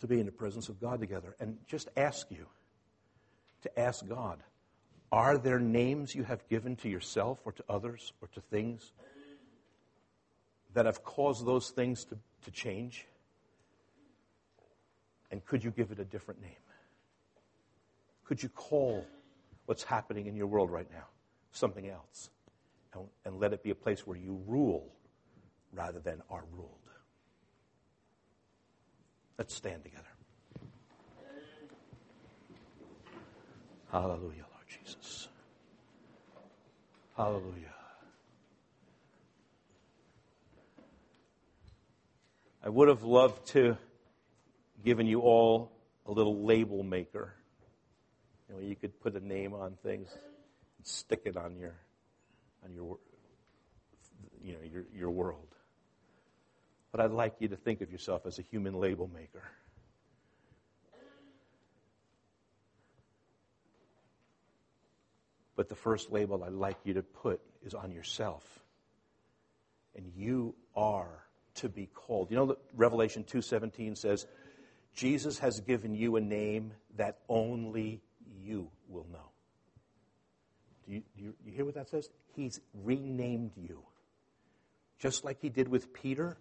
to 0.00 0.06
be 0.08 0.18
in 0.18 0.26
the 0.26 0.32
presence 0.32 0.68
of 0.68 0.80
God 0.80 0.98
together 0.98 1.36
and 1.38 1.56
just 1.68 1.88
ask 1.96 2.26
you 2.28 2.44
to 3.62 3.78
ask 3.78 4.04
God 4.08 4.42
are 5.12 5.38
there 5.38 5.60
names 5.60 6.12
you 6.12 6.24
have 6.24 6.48
given 6.48 6.74
to 6.76 6.88
yourself 6.88 7.38
or 7.44 7.52
to 7.52 7.62
others 7.68 8.12
or 8.20 8.26
to 8.28 8.40
things 8.40 8.90
that 10.74 10.86
have 10.86 11.04
caused 11.04 11.46
those 11.46 11.70
things 11.70 12.04
to, 12.06 12.18
to 12.44 12.50
change? 12.50 13.06
And 15.30 15.44
could 15.44 15.62
you 15.62 15.70
give 15.70 15.92
it 15.92 16.00
a 16.00 16.04
different 16.04 16.42
name? 16.42 16.50
Could 18.24 18.42
you 18.42 18.48
call 18.48 19.06
what's 19.66 19.84
happening 19.84 20.26
in 20.26 20.34
your 20.34 20.48
world 20.48 20.68
right 20.68 20.90
now 20.90 21.04
something 21.52 21.88
else? 21.88 22.31
And, 22.94 23.06
and 23.24 23.40
let 23.40 23.52
it 23.52 23.62
be 23.62 23.70
a 23.70 23.74
place 23.74 24.06
where 24.06 24.16
you 24.16 24.42
rule 24.46 24.92
rather 25.72 25.98
than 25.98 26.22
are 26.30 26.44
ruled. 26.54 26.68
Let's 29.38 29.54
stand 29.54 29.82
together. 29.82 30.04
Hallelujah, 33.90 34.46
Lord 34.50 34.66
Jesus. 34.68 35.28
Hallelujah. 37.16 37.74
I 42.64 42.68
would 42.68 42.88
have 42.88 43.02
loved 43.02 43.48
to 43.48 43.76
given 44.84 45.06
you 45.06 45.20
all 45.20 45.72
a 46.06 46.12
little 46.12 46.44
label 46.44 46.82
maker. 46.82 47.34
You 48.48 48.54
know, 48.54 48.60
you 48.60 48.76
could 48.76 49.00
put 49.00 49.14
a 49.14 49.20
name 49.20 49.52
on 49.52 49.76
things 49.82 50.08
and 50.78 50.86
stick 50.86 51.22
it 51.24 51.36
on 51.36 51.56
your 51.56 51.74
on 52.64 52.72
your 52.72 52.98
you 54.42 54.52
know 54.52 54.60
your 54.62 54.84
your 54.94 55.10
world. 55.10 55.48
But 56.90 57.00
I'd 57.00 57.10
like 57.10 57.36
you 57.38 57.48
to 57.48 57.56
think 57.56 57.80
of 57.80 57.90
yourself 57.90 58.26
as 58.26 58.38
a 58.38 58.42
human 58.42 58.74
label 58.74 59.08
maker. 59.12 59.42
But 65.56 65.68
the 65.68 65.74
first 65.74 66.10
label 66.10 66.44
I'd 66.44 66.52
like 66.52 66.78
you 66.84 66.94
to 66.94 67.02
put 67.02 67.40
is 67.64 67.74
on 67.74 67.92
yourself. 67.92 68.44
And 69.94 70.06
you 70.16 70.54
are 70.74 71.24
to 71.56 71.68
be 71.68 71.86
called. 71.86 72.30
You 72.30 72.36
know 72.36 72.56
Revelation 72.74 73.24
2:17 73.24 73.96
says 73.96 74.26
Jesus 74.94 75.38
has 75.38 75.60
given 75.60 75.94
you 75.94 76.16
a 76.16 76.20
name 76.20 76.72
that 76.96 77.18
only 77.28 78.02
you 78.42 78.70
will 78.88 79.06
know. 79.12 79.31
Do 80.86 80.92
you, 80.92 81.02
do 81.16 81.22
you, 81.44 81.52
hear 81.52 81.64
what 81.64 81.74
that 81.74 81.88
says? 81.88 82.08
He's 82.34 82.60
renamed 82.82 83.52
you. 83.56 83.82
Just 84.98 85.24
like 85.24 85.40
he 85.40 85.48
did 85.48 85.68
with 85.68 85.92
Peter, 85.92 86.36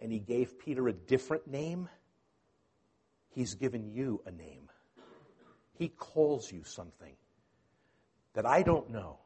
and 0.00 0.12
he 0.12 0.18
gave 0.18 0.58
Peter 0.58 0.88
a 0.88 0.92
different 0.92 1.46
name, 1.46 1.88
he's 3.34 3.54
given 3.54 3.92
you 3.92 4.22
a 4.26 4.30
name. 4.30 4.68
He 5.78 5.88
calls 5.88 6.50
you 6.50 6.64
something 6.64 7.14
that 8.34 8.46
I 8.46 8.62
don't 8.62 8.90
know. 8.90 9.18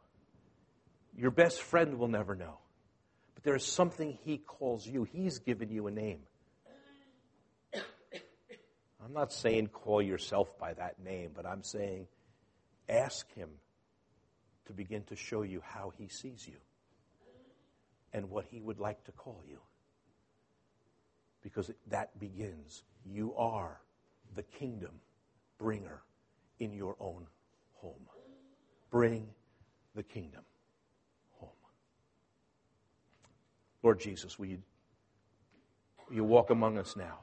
Your 1.16 1.30
best 1.30 1.60
friend 1.62 1.98
will 1.98 2.08
never 2.08 2.34
know. 2.34 2.58
But 3.34 3.44
there 3.44 3.54
is 3.54 3.64
something 3.64 4.18
he 4.24 4.38
calls 4.38 4.86
you. 4.86 5.04
He's 5.04 5.38
given 5.38 5.70
you 5.70 5.86
a 5.86 5.90
name. 5.90 6.20
I'm 9.06 9.12
not 9.12 9.32
saying 9.32 9.68
call 9.68 10.02
yourself 10.02 10.58
by 10.58 10.74
that 10.74 10.98
name, 11.02 11.30
but 11.34 11.46
I'm 11.46 11.62
saying 11.62 12.08
ask 12.88 13.32
him 13.34 13.50
to 14.66 14.72
begin 14.72 15.02
to 15.04 15.16
show 15.16 15.42
you 15.42 15.62
how 15.64 15.92
he 15.96 16.08
sees 16.08 16.46
you 16.46 16.58
and 18.12 18.30
what 18.30 18.44
he 18.46 18.60
would 18.60 18.78
like 18.78 19.02
to 19.04 19.12
call 19.12 19.42
you. 19.48 19.58
Because 21.42 21.70
that 21.88 22.18
begins. 22.18 22.82
You 23.04 23.34
are 23.36 23.80
the 24.34 24.42
kingdom 24.42 24.92
bringer 25.58 26.02
in 26.58 26.72
your 26.72 26.96
own 26.98 27.26
home. 27.74 28.06
Bring 28.90 29.28
the 29.94 30.02
kingdom 30.02 30.42
home. 31.38 31.50
Lord 33.82 34.00
Jesus, 34.00 34.38
will 34.38 34.46
you, 34.46 34.62
will 36.08 36.16
you 36.16 36.24
walk 36.24 36.50
among 36.50 36.78
us 36.78 36.96
now? 36.96 37.20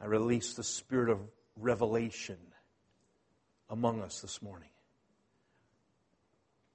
I 0.00 0.06
release 0.06 0.54
the 0.54 0.62
spirit 0.62 1.10
of 1.10 1.18
revelation 1.56 2.38
among 3.70 4.02
us 4.02 4.20
this 4.20 4.40
morning. 4.42 4.68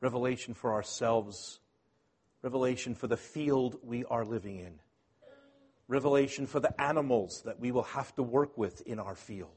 Revelation 0.01 0.53
for 0.53 0.73
ourselves, 0.73 1.59
revelation 2.41 2.93
for 2.95 3.07
the 3.07 3.17
field 3.17 3.77
we 3.83 4.03
are 4.05 4.25
living 4.25 4.59
in, 4.59 4.79
revelation 5.87 6.45
for 6.45 6.59
the 6.59 6.81
animals 6.81 7.41
that 7.45 7.59
we 7.59 7.71
will 7.71 7.83
have 7.83 8.13
to 8.15 8.23
work 8.23 8.57
with 8.57 8.81
in 8.85 8.99
our 8.99 9.15
field. 9.15 9.49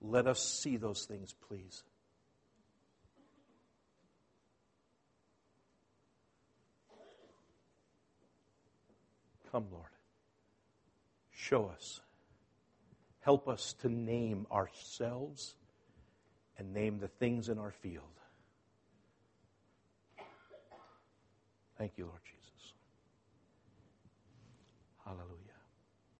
Let 0.00 0.26
us 0.26 0.40
see 0.62 0.76
those 0.76 1.04
things, 1.04 1.34
please. 1.48 1.84
Come, 9.52 9.66
Lord. 9.70 9.84
Show 11.30 11.66
us. 11.66 12.00
Help 13.22 13.48
us 13.48 13.74
to 13.80 13.88
name 13.88 14.46
ourselves 14.52 15.54
and 16.58 16.74
name 16.74 16.98
the 16.98 17.08
things 17.08 17.48
in 17.48 17.58
our 17.58 17.70
field. 17.70 18.04
Thank 21.78 21.92
you, 21.96 22.04
Lord 22.04 22.20
Jesus. 22.24 22.72
Hallelujah. 25.04 25.41